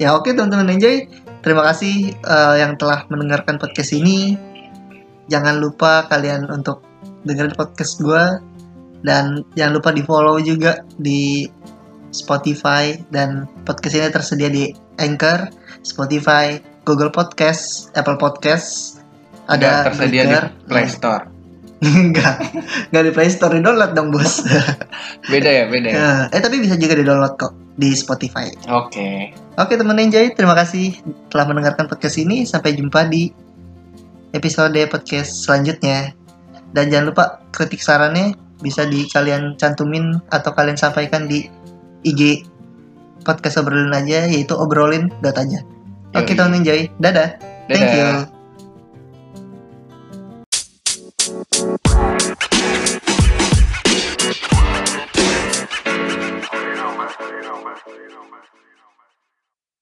ya 0.02 0.18
oke 0.18 0.34
teman-teman 0.34 0.74
enjoy. 0.74 1.06
Terima 1.44 1.62
kasih 1.62 2.10
eh, 2.16 2.54
yang 2.58 2.74
telah 2.80 3.06
mendengarkan 3.12 3.60
podcast 3.60 3.94
ini. 3.94 4.34
Jangan 5.30 5.60
lupa 5.60 6.08
kalian 6.08 6.48
untuk 6.50 6.82
dengerin 7.24 7.54
podcast 7.54 8.00
gue 8.00 8.24
dan 9.04 9.44
jangan 9.56 9.78
lupa 9.80 9.90
di 9.92 10.02
follow 10.04 10.36
juga 10.40 10.84
di 10.96 11.48
Spotify 12.12 12.96
dan 13.12 13.48
podcast 13.64 13.94
ini 13.96 14.08
tersedia 14.12 14.48
di 14.48 14.64
Anchor, 15.00 15.48
Spotify, 15.84 16.58
Google 16.88 17.12
Podcast, 17.12 17.92
Apple 17.94 18.16
Podcast. 18.16 18.98
Ada 19.46 19.92
tersedia 19.92 20.24
di 20.24 20.32
Breaker. 20.32 20.44
Play 20.66 20.88
Store. 20.88 21.24
Enggak, 21.84 22.40
enggak 22.88 23.02
di 23.04 23.12
Play 23.12 23.28
Store, 23.28 23.52
di 23.52 23.60
download 23.60 23.92
dong 23.92 24.08
bos. 24.08 24.40
Beda 25.32 25.50
ya, 25.52 25.64
beda 25.68 25.88
ya. 25.92 25.96
Nah, 26.00 26.22
eh 26.32 26.40
tapi 26.40 26.64
bisa 26.64 26.80
juga 26.80 26.96
di 26.96 27.04
download 27.04 27.36
kok 27.36 27.52
di 27.76 27.92
Spotify. 27.92 28.48
Oke. 28.72 29.36
Oke 29.60 29.76
teman 29.76 30.00
enjoy, 30.00 30.32
terima 30.32 30.56
kasih 30.56 30.96
telah 31.28 31.44
mendengarkan 31.44 31.84
podcast 31.84 32.16
ini. 32.16 32.48
Sampai 32.48 32.72
jumpa 32.72 33.04
di 33.12 33.28
episode 34.32 34.80
podcast 34.88 35.44
selanjutnya. 35.44 36.16
Dan 36.74 36.90
jangan 36.90 37.06
lupa 37.12 37.24
kritik 37.54 37.84
sarannya 37.84 38.34
bisa 38.58 38.88
di 38.88 39.06
kalian 39.06 39.54
cantumin 39.60 40.18
atau 40.32 40.50
kalian 40.56 40.74
sampaikan 40.80 41.28
di 41.28 41.46
IG 42.02 42.48
podcast 43.24 43.62
obrolin 43.62 43.94
aja 43.94 44.26
yaitu 44.26 44.56
obrolin 44.56 45.12
dot 45.20 45.36
aja. 45.36 45.62
Oke 46.14 46.32
Yoi. 46.32 46.38
teman 46.38 46.54
enjoy, 46.62 46.80
dadah. 47.02 47.28
Thank 47.66 47.90
Dadah. 47.90 48.30
you. 48.30 48.34
You 51.94 52.33